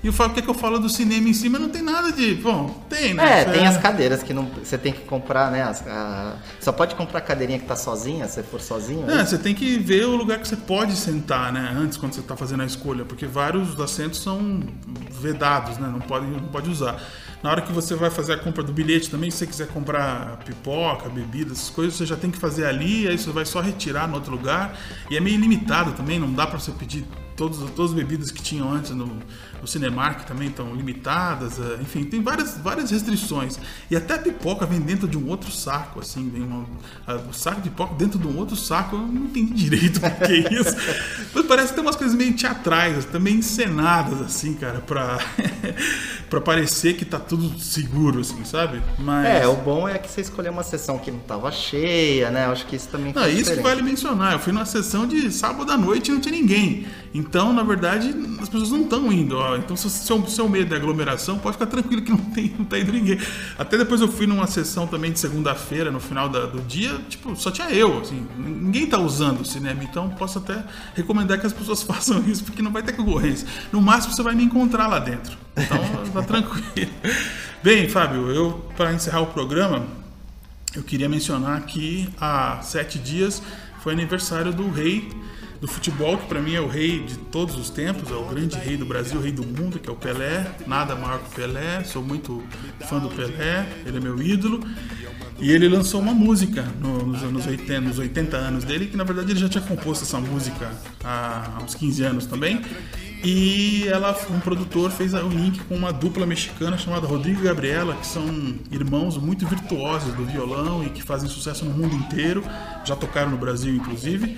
E 0.04 0.10
o 0.10 0.14
que, 0.14 0.40
é 0.40 0.42
que 0.42 0.50
eu 0.50 0.54
falo 0.54 0.80
do 0.80 0.88
cinema 0.88 1.28
em 1.28 1.34
cima 1.34 1.60
não 1.60 1.70
tem 1.70 1.82
nada 1.82 2.12
de. 2.12 2.36
Bom, 2.36 2.70
tem, 2.90 3.14
né? 3.14 3.42
É, 3.42 3.46
tem 3.46 3.68
as 3.68 3.78
cadeiras 3.78 4.24
que 4.24 4.34
não, 4.34 4.46
você 4.46 4.78
tem 4.78 4.94
que 4.94 5.02
comprar, 5.02 5.52
né? 5.52 5.62
As, 5.62 5.86
a, 5.86 6.38
só 6.60 6.72
pode 6.72 6.96
comprar 6.96 7.20
a 7.20 7.22
cadeirinha 7.22 7.60
que 7.60 7.66
tá 7.66 7.76
sozinha, 7.76 8.28
se 8.28 8.42
for 8.44 8.62
sozinho. 8.62 9.10
É, 9.10 9.22
é 9.22 9.26
você 9.26 9.38
tem 9.38 9.54
que 9.54 9.78
ver 9.78 10.06
o 10.06 10.16
lugar 10.16 10.40
que 10.40 10.48
você 10.48 10.56
pode 10.56 10.96
sentar, 10.96 11.52
né? 11.52 11.76
Antes, 11.76 11.98
quando 11.98 12.14
você 12.14 12.22
tá 12.22 12.36
fazendo 12.38 12.64
a 12.64 12.66
escolha, 12.66 13.04
porque 13.04 13.26
vários 13.26 13.80
assentos 13.80 14.22
são 14.22 14.62
vedados, 15.12 15.78
né? 15.78 15.90
Não 15.92 16.00
pode, 16.00 16.28
não 16.28 16.40
pode 16.48 16.70
usar. 16.70 17.02
Na 17.42 17.52
hora 17.52 17.62
que 17.62 17.72
você 17.72 17.96
vai 17.96 18.10
fazer 18.10 18.34
a 18.34 18.38
compra 18.38 18.62
do 18.62 18.74
bilhete 18.74 19.10
também, 19.10 19.32
se 19.32 19.38
você 19.38 19.48
quiser 19.48 19.68
comprar 19.68 20.38
pipoca, 20.46 21.08
bebida, 21.08 21.54
essas 21.54 21.70
coisas, 21.70 21.96
você 21.96 22.06
já 22.06 22.18
tem 22.18 22.30
que 22.30 22.38
fazer 22.38 22.66
ali, 22.66 23.08
aí 23.08 23.18
você 23.18 23.32
vai 23.32 23.46
só 23.46 23.62
retirar 23.62 24.08
no 24.10 24.16
outro 24.16 24.32
lugar. 24.32 24.78
E 25.10 25.16
é 25.16 25.22
meio 25.22 25.40
limitado 25.40 25.94
também, 25.94 26.20
não 26.20 26.34
dá 26.34 26.46
para 26.46 26.60
você 26.60 26.72
pedir 26.72 27.06
todas, 27.40 27.58
todas 27.72 27.92
as 27.92 27.98
bebidas 27.98 28.30
que 28.30 28.42
tinham 28.42 28.70
antes 28.70 28.92
no, 28.92 29.06
no 29.62 29.68
Cinemark 29.68 30.26
também 30.28 30.50
estão 30.50 30.76
limitadas, 30.76 31.58
é, 31.58 31.82
enfim, 31.82 32.04
tem 32.04 32.22
várias, 32.22 32.58
várias 32.58 32.92
restrições. 32.92 33.58
E 33.90 33.96
até 33.96 34.16
a 34.16 34.20
pipoca 34.20 34.66
vem 34.66 34.82
dentro 34.82 35.08
de 35.08 35.18
um 35.18 35.26
outro 35.30 35.50
saco, 35.50 36.02
assim, 36.02 36.30
vem 36.30 36.44
uma, 36.44 36.66
o 37.30 37.34
saco 37.34 37.62
de 37.62 37.70
pipoca 37.70 37.96
dentro 37.96 38.20
de 38.20 38.28
um 38.28 38.38
outro 38.38 38.58
saco, 38.58 38.98
eu 38.98 39.02
não 39.08 39.24
entendi 39.24 39.54
direito 39.54 39.98
o 40.06 40.26
que 40.26 40.34
é 40.34 40.54
isso. 40.54 40.76
Mas 41.34 41.46
parece 41.46 41.70
que 41.70 41.76
tem 41.76 41.84
umas 41.84 41.96
coisas 41.96 42.16
meio 42.16 42.36
teatrais, 42.36 43.06
também 43.06 43.36
encenadas, 43.36 44.20
assim, 44.22 44.54
cara, 44.56 44.82
pra, 44.82 45.18
pra 46.30 46.40
parecer 46.40 46.96
que 46.96 47.04
tá 47.04 47.20
tudo 47.20 47.58
seguro, 47.60 48.20
assim, 48.20 48.44
sabe? 48.46 48.82
Mas... 48.98 49.26
É, 49.26 49.48
o 49.48 49.56
bom 49.56 49.88
é 49.88 49.98
que 49.98 50.10
você 50.10 50.22
escolheu 50.22 50.52
uma 50.52 50.64
sessão 50.64 50.98
que 51.00 51.10
não 51.10 51.20
tava 51.20 51.52
cheia, 51.52 52.30
né? 52.30 52.46
Acho 52.46 52.66
que 52.66 52.76
isso 52.76 52.88
também 52.90 53.12
Não, 53.14 53.28
isso 53.28 53.54
que 53.54 53.62
vale 53.62 53.82
mencionar. 53.82 54.34
Eu 54.34 54.40
fui 54.40 54.54
numa 54.54 54.66
sessão 54.66 55.08
de 55.08 55.32
sábado 55.32 55.72
à 55.72 55.78
noite 55.78 56.10
e 56.10 56.14
não 56.14 56.22
tinha 56.22 56.34
ninguém. 56.34 56.86
Então, 57.14 57.52
na 57.52 57.64
verdade, 57.64 58.14
as 58.40 58.48
pessoas 58.48 58.70
não 58.70 58.82
estão 58.82 59.12
indo. 59.12 59.38
Ó. 59.38 59.58
Então, 59.58 59.76
se 59.76 59.88
o 59.88 59.90
seu, 59.90 60.28
seu 60.28 60.48
medo 60.48 60.74
é 60.74 60.78
aglomeração, 60.78 61.40
pode 61.40 61.58
ficar 61.58 61.66
tranquilo 61.66 62.02
que 62.02 62.12
não 62.12 62.18
tem, 62.18 62.54
não 62.58 62.66
tá 62.66 62.78
indo 62.78 62.92
ninguém. 62.92 63.20
Até 63.58 63.78
depois 63.78 64.02
eu 64.02 64.08
fui 64.08 64.28
numa 64.28 64.48
sessão 64.48 64.86
também 64.86 65.12
de 65.12 65.20
segunda-feira, 65.20 65.92
no 65.92 66.00
final 66.00 66.30
da, 66.30 66.46
do 66.46 66.62
dia, 66.62 67.00
tipo, 67.10 67.36
só 67.36 67.50
tinha 67.50 67.70
eu, 67.72 68.00
assim. 68.00 68.28
Ninguém 68.38 68.86
tá 68.86 69.00
usando 69.00 69.42
o 69.42 69.46
cinema, 69.46 69.84
então 69.84 70.10
posso 70.10 70.38
até 70.38 70.64
recomendar 70.96 71.40
que 71.40 71.48
as 71.48 71.54
pessoas 71.54 71.82
façam 71.84 72.24
isso, 72.28 72.44
porque 72.44 72.62
não 72.62 72.72
vai 72.72 72.84
ter 72.84 72.94
concorrência. 72.94 73.48
No 73.72 73.82
máximo, 73.82 74.14
você 74.14 74.22
vai 74.22 74.36
me 74.36 74.44
encontrar 74.44 74.88
lá 74.88 75.00
dentro. 75.00 75.38
Então, 75.58 75.78
tá 76.22 76.28
tranquilo. 76.28 76.92
Bem, 77.64 77.90
Fábio, 77.90 78.30
eu, 78.32 78.66
para 78.78 78.94
encerrar 78.94 79.22
o 79.22 79.28
programa, 79.28 79.86
eu 80.76 80.84
queria 80.84 81.10
mencionar 81.10 81.62
que 81.66 82.08
há 82.20 82.62
sete 82.62 82.98
dias 82.98 83.42
foi 83.82 83.94
aniversário 83.94 84.54
do 84.54 84.70
rei 84.70 85.10
do 85.60 85.68
futebol, 85.68 86.18
que 86.18 86.26
para 86.28 86.42
mim 86.42 86.54
é 86.54 86.62
o 86.62 86.68
rei 86.68 87.04
de 87.04 87.18
todos 87.18 87.58
os 87.58 87.70
tempos, 87.70 88.10
é 88.10 88.14
o 88.14 88.26
grande 88.26 88.58
rei 88.58 88.78
do 88.78 88.86
Brasil, 88.86 89.20
rei 89.20 89.32
do 89.32 89.46
mundo, 89.46 89.78
que 89.78 89.90
é 89.90 89.92
o 89.92 89.96
Pelé. 89.96 90.50
Nada 90.66 90.96
maior 90.96 91.20
que 91.20 91.28
o 91.28 91.36
Pelé, 91.36 91.84
sou 91.84 92.02
muito 92.02 92.42
fã 92.88 92.98
do 93.00 93.10
Pelé, 93.10 93.68
ele 93.86 93.98
é 93.98 94.00
meu 94.00 94.22
ídolo. 94.22 94.64
E 95.38 95.52
ele 95.52 95.68
lançou 95.68 96.02
uma 96.02 96.14
música 96.14 96.66
no, 96.82 97.06
nos 97.06 97.24
anos 97.24 97.46
80, 97.46 97.82
nos 97.82 98.00
80 98.00 98.38
anos 98.38 98.64
dele, 98.64 98.88
que 98.88 98.98
na 98.98 99.04
verdade 99.04 99.32
ele 99.32 99.40
já 99.40 99.50
tinha 99.50 99.64
composto 99.64 100.04
essa 100.04 100.20
música 100.20 100.72
há 101.04 101.60
uns 101.64 101.76
15 101.76 102.04
anos 102.04 102.26
também. 102.26 102.62
E 103.24 103.86
ela, 103.88 104.18
um 104.30 104.40
produtor 104.40 104.92
fez 104.92 105.14
o 105.14 105.28
link 105.28 105.60
com 105.66 105.76
uma 105.76 105.92
dupla 105.92 106.26
mexicana 106.26 106.78
chamada 106.78 107.06
Rodrigo 107.06 107.42
e 107.42 107.44
Gabriela, 107.44 107.94
que 107.96 108.08
são 108.08 108.24
irmãos 108.72 109.18
muito 109.18 109.46
virtuosos 109.46 110.14
do 110.14 110.26
violão 110.26 110.84
e 110.86 110.90
que 110.90 111.04
fazem 111.04 111.30
sucesso 111.30 111.66
no 111.66 111.72
mundo 111.72 111.94
inteiro, 111.96 112.42
já 112.86 112.96
tocaram 112.96 113.32
no 113.32 113.38
Brasil 113.38 113.76
inclusive. 113.76 114.38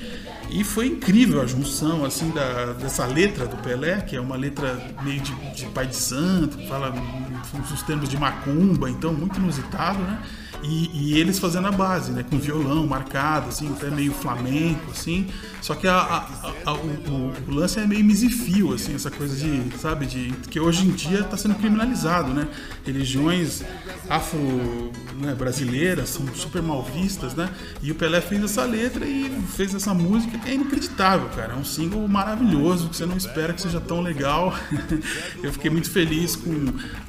E 0.49 0.63
foi 0.63 0.87
incrível 0.87 1.41
a 1.41 1.45
junção 1.45 2.03
assim 2.03 2.29
da, 2.31 2.73
dessa 2.73 3.05
letra 3.05 3.45
do 3.45 3.55
Pelé, 3.57 4.01
que 4.01 4.15
é 4.15 4.21
uma 4.21 4.35
letra 4.35 4.81
meio 5.03 5.21
de, 5.21 5.33
de 5.51 5.65
pai 5.67 5.85
de 5.85 5.95
santo, 5.95 6.57
fala 6.67 6.91
os 7.71 7.81
termos 7.83 8.09
de 8.09 8.17
macumba, 8.17 8.89
então 8.89 9.13
muito 9.13 9.39
inusitado, 9.39 9.99
né? 9.99 10.19
E, 10.63 10.91
e, 10.93 11.19
eles 11.19 11.39
fazendo 11.39 11.67
a 11.67 11.71
base, 11.71 12.11
né? 12.11 12.23
Com 12.29 12.37
violão 12.37 12.85
marcado, 12.85 13.49
assim, 13.49 13.71
até 13.71 13.89
meio 13.89 14.13
flamenco, 14.13 14.91
assim. 14.91 15.27
Só 15.61 15.73
que 15.73 15.87
a, 15.87 15.97
a, 15.97 16.53
a, 16.65 16.73
o, 16.73 17.33
o, 17.47 17.51
lance 17.51 17.79
é 17.79 17.87
meio 17.87 18.03
misifio, 18.03 18.73
assim, 18.73 18.93
essa 18.93 19.09
coisa 19.09 19.35
de, 19.35 19.77
sabe, 19.77 20.05
de 20.05 20.31
que 20.49 20.59
hoje 20.59 20.85
em 20.85 20.91
dia 20.91 21.21
está 21.21 21.35
sendo 21.35 21.55
criminalizado, 21.55 22.33
né? 22.33 22.47
Religiões 22.85 23.63
afro-brasileiras 24.09 25.99
né, 25.99 26.05
são 26.05 26.35
super 26.35 26.61
mal 26.61 26.83
vistas, 26.83 27.33
né? 27.33 27.49
E 27.81 27.91
o 27.91 27.95
Pelé 27.95 28.21
fez 28.21 28.43
essa 28.43 28.63
letra 28.63 29.05
e 29.05 29.31
fez 29.55 29.73
essa 29.73 29.93
música 29.93 30.37
que 30.37 30.49
é 30.49 30.53
inacreditável, 30.53 31.29
cara. 31.29 31.53
É 31.53 31.55
um 31.55 31.63
single 31.63 32.07
maravilhoso 32.07 32.89
que 32.89 32.97
você 32.97 33.05
não 33.05 33.17
espera 33.17 33.53
que 33.53 33.61
seja 33.61 33.79
tão 33.79 34.01
legal. 34.01 34.53
eu 35.41 35.51
fiquei 35.53 35.71
muito 35.71 35.89
feliz 35.89 36.35
com 36.35 36.51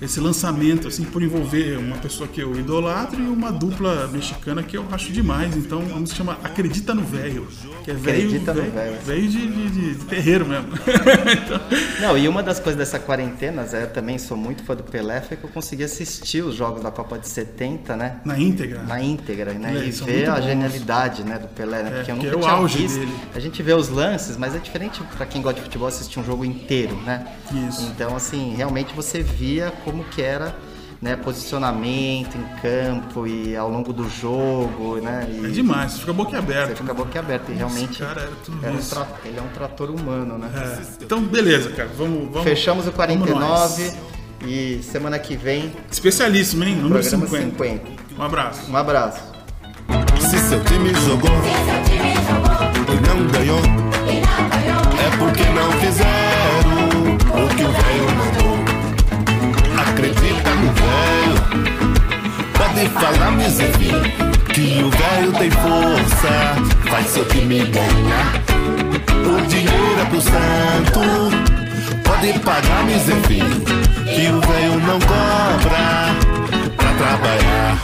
esse 0.01 0.21
lançamento, 0.21 0.89
assim, 0.89 1.05
por 1.05 1.23
envolver 1.23 1.79
uma 1.79 1.97
pessoa 1.97 2.29
que 2.29 2.41
eu 2.41 2.59
idolatro 2.59 3.21
e 3.21 3.27
uma 3.27 3.42
dupla 3.51 4.07
mexicana 4.09 4.63
que 4.63 4.77
eu 4.77 4.85
acho 4.93 5.11
demais. 5.13 5.57
Então 5.57 5.81
a 5.81 5.99
música 5.99 6.19
chama 6.19 6.39
Acredita 6.45 6.95
no 6.95 7.03
Velho, 7.03 7.49
que 7.83 7.91
é 7.91 7.95
velho 7.95 8.19
Acredita 8.19 8.55
no 8.55 8.71
velho. 8.71 8.99
Veio 9.05 9.29
de, 9.29 9.47
de, 9.47 9.95
de, 9.95 10.05
terreiro 10.05 10.47
mesmo. 10.47 10.69
então... 10.77 11.61
Não, 12.01 12.19
e 12.19 12.29
uma 12.29 12.43
das 12.43 12.61
coisas 12.61 12.79
dessa 12.79 12.99
quarentena, 12.99 13.65
Zé, 13.65 13.85
eu 13.85 13.91
também 13.91 14.19
sou 14.19 14.37
muito 14.37 14.63
fã 14.63 14.75
do 14.75 14.83
Pelé, 14.83 15.21
foi 15.21 15.37
que 15.37 15.45
eu 15.45 15.51
consegui 15.51 15.85
assistir 15.85 16.43
os 16.43 16.55
jogos 16.55 16.83
da 16.83 16.91
Copa 16.91 17.19
de 17.19 17.29
70, 17.29 17.97
né? 17.97 18.21
Na 18.25 18.39
íntegra. 18.39 18.83
Na 18.83 19.03
íntegra, 19.03 19.53
né? 19.55 19.77
É, 19.77 19.87
e 19.87 19.91
ver 19.91 20.29
a 20.29 20.35
bons. 20.35 20.45
genialidade 20.45 21.25
né, 21.25 21.39
do 21.39 21.49
Pelé, 21.49 21.83
né? 21.83 21.91
É, 21.91 21.95
Porque 21.97 22.11
eu 22.11 22.17
nunca 22.17 22.29
é 22.29 22.37
o 22.37 22.41
tinha 22.41 22.53
auge 22.53 22.79
visto. 22.79 22.99
Dele. 22.99 23.15
A 23.35 23.41
gente 23.41 23.63
vê 23.63 23.73
os 23.73 23.89
lances, 23.89 24.37
mas 24.37 24.55
é 24.55 24.59
diferente 24.59 25.03
para 25.17 25.27
quem 25.27 25.41
gosta 25.43 25.59
de 25.59 25.65
futebol 25.65 25.89
assistir 25.89 26.19
um 26.21 26.25
jogo 26.25 26.45
inteiro, 26.45 26.97
né? 27.03 27.27
Isso. 27.69 27.83
Então, 27.95 28.15
assim, 28.15 28.55
realmente 28.55 28.95
você 28.95 29.23
via 29.23 29.73
como 29.85 30.05
que 30.05 30.23
era 30.23 30.55
né, 31.03 31.17
posicionamento 31.17 32.37
em 32.37 32.61
campo 32.63 33.27
e 33.27 33.57
ao 33.57 33.69
longo 33.69 33.93
do 33.93 34.09
jogo, 34.09 35.01
né? 35.03 35.27
é 35.45 35.49
demais, 35.49 35.93
você 35.93 35.99
fica 35.99 36.13
boquiaberto. 36.13 36.69
Você 36.69 36.77
fica 36.77 36.95
boquiaberto 36.95 37.51
e 37.51 37.55
realmente 37.57 37.99
cara 37.99 38.21
era 38.21 38.31
tudo 38.45 38.65
era 38.65 38.77
isso. 38.77 38.97
Um 38.97 39.29
ele 39.29 39.39
é 39.39 39.43
um 39.43 39.49
trator 39.49 39.91
humano, 39.91 40.39
né? 40.39 40.49
É. 40.55 41.05
Então, 41.05 41.21
beleza, 41.21 41.71
cara, 41.71 41.91
vamos, 41.99 42.31
vamos 42.31 42.45
Fechamos 42.45 42.87
o 42.87 42.93
49 42.93 43.93
e 44.47 44.81
semana 44.85 45.19
que 45.19 45.37
vem 45.37 45.73
especialíssimo, 45.91 46.63
hein? 46.63 46.77
Número 46.77 47.03
programa 47.03 47.27
50. 47.27 47.65
50. 47.65 47.85
Um 48.17 48.23
abraço. 48.23 48.71
Um 48.71 48.77
abraço. 48.77 49.33
Se 50.21 50.39
seu 50.39 50.63
time 50.63 50.95
jogou 50.95 51.31
e 52.39 52.42
seu 67.23 67.29
time 67.29 67.65
ganhar. 67.67 68.43
O 69.27 69.47
dinheiro 69.47 70.01
é 70.01 70.05
pro 70.07 70.21
santo, 70.21 71.01
pode 72.05 72.39
pagar, 72.41 72.85
miséria, 72.85 73.23
que 73.23 74.29
o 74.29 74.41
velho 74.41 74.81
não 74.81 74.99
cobra 75.01 76.15
pra 76.77 76.93
trabalhar. 76.95 77.81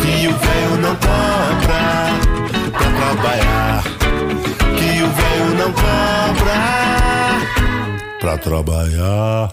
Que 0.00 0.26
o 0.26 0.36
velho 0.36 0.76
não 0.80 0.96
cobra 0.96 1.82
pra 2.72 2.88
trabalhar. 3.00 3.82
Que 4.76 5.02
o 5.02 5.08
velho 5.10 5.48
não 5.58 5.72
cobra 5.72 6.58
pra 8.20 8.38
trabalhar. 8.38 9.52